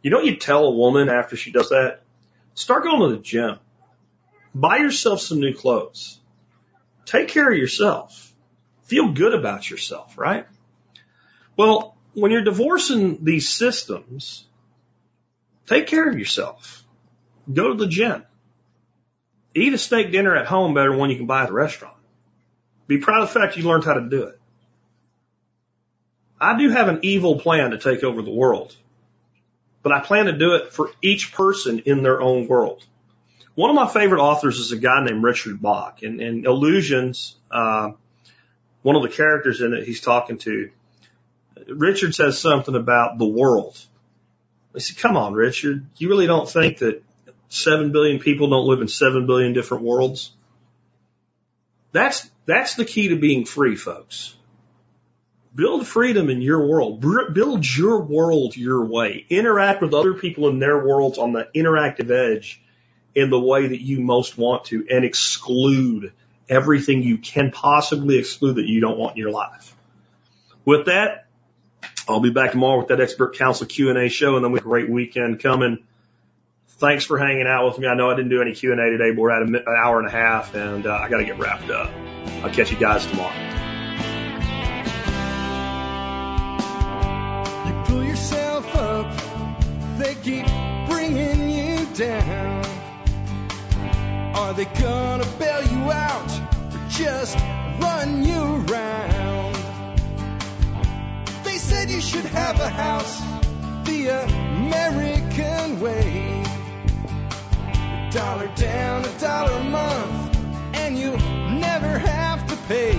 [0.02, 2.02] You know what you tell a woman after she does that?
[2.54, 3.58] Start going to the gym.
[4.54, 6.20] Buy yourself some new clothes.
[7.06, 8.32] Take care of yourself.
[8.84, 10.46] Feel good about yourself, right?
[11.56, 14.44] Well, when you're divorcing these systems,
[15.66, 16.84] take care of yourself.
[17.52, 18.24] Go to the gym.
[19.58, 21.96] Eat a steak dinner at home better than one you can buy at the restaurant.
[22.86, 24.38] Be proud of the fact you learned how to do it.
[26.40, 28.74] I do have an evil plan to take over the world,
[29.82, 32.84] but I plan to do it for each person in their own world.
[33.54, 37.90] One of my favorite authors is a guy named Richard Bach, and, and Illusions, uh,
[38.82, 40.70] one of the characters in it he's talking to,
[41.66, 43.78] Richard says something about the world.
[44.74, 47.02] I said, come on, Richard, you really don't think that
[47.48, 50.32] seven billion people don't live in seven billion different worlds?
[51.92, 54.34] That's, that's the key to being free, folks.
[55.54, 57.00] Build freedom in your world.
[57.00, 59.24] Build your world your way.
[59.28, 62.62] Interact with other people in their worlds on the interactive edge
[63.14, 66.12] in the way that you most want to and exclude
[66.48, 69.74] everything you can possibly exclude that you don't want in your life.
[70.64, 71.26] With that,
[72.08, 74.68] I'll be back tomorrow with that expert council Q&A show and then we have a
[74.68, 75.84] great weekend coming.
[76.78, 77.88] Thanks for hanging out with me.
[77.88, 80.12] I know I didn't do any Q&A today, but we're at an hour and a
[80.12, 81.90] half and uh, I got to get wrapped up.
[82.44, 83.34] I'll catch you guys tomorrow.
[87.66, 89.12] You pull yourself up,
[89.98, 90.46] they keep
[90.88, 92.64] bringing you down.
[94.36, 96.30] Are they gonna bail you out
[96.72, 97.36] or just
[97.80, 99.54] run you around?
[101.42, 103.20] They said you should have a house
[103.84, 106.57] the American way.
[108.10, 110.38] Dollar down, a dollar a month,
[110.74, 112.94] and you'll never have to pay.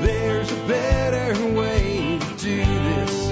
[0.00, 3.28] There's a better way to do this.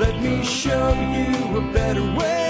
[0.00, 2.49] Let me show you a better way.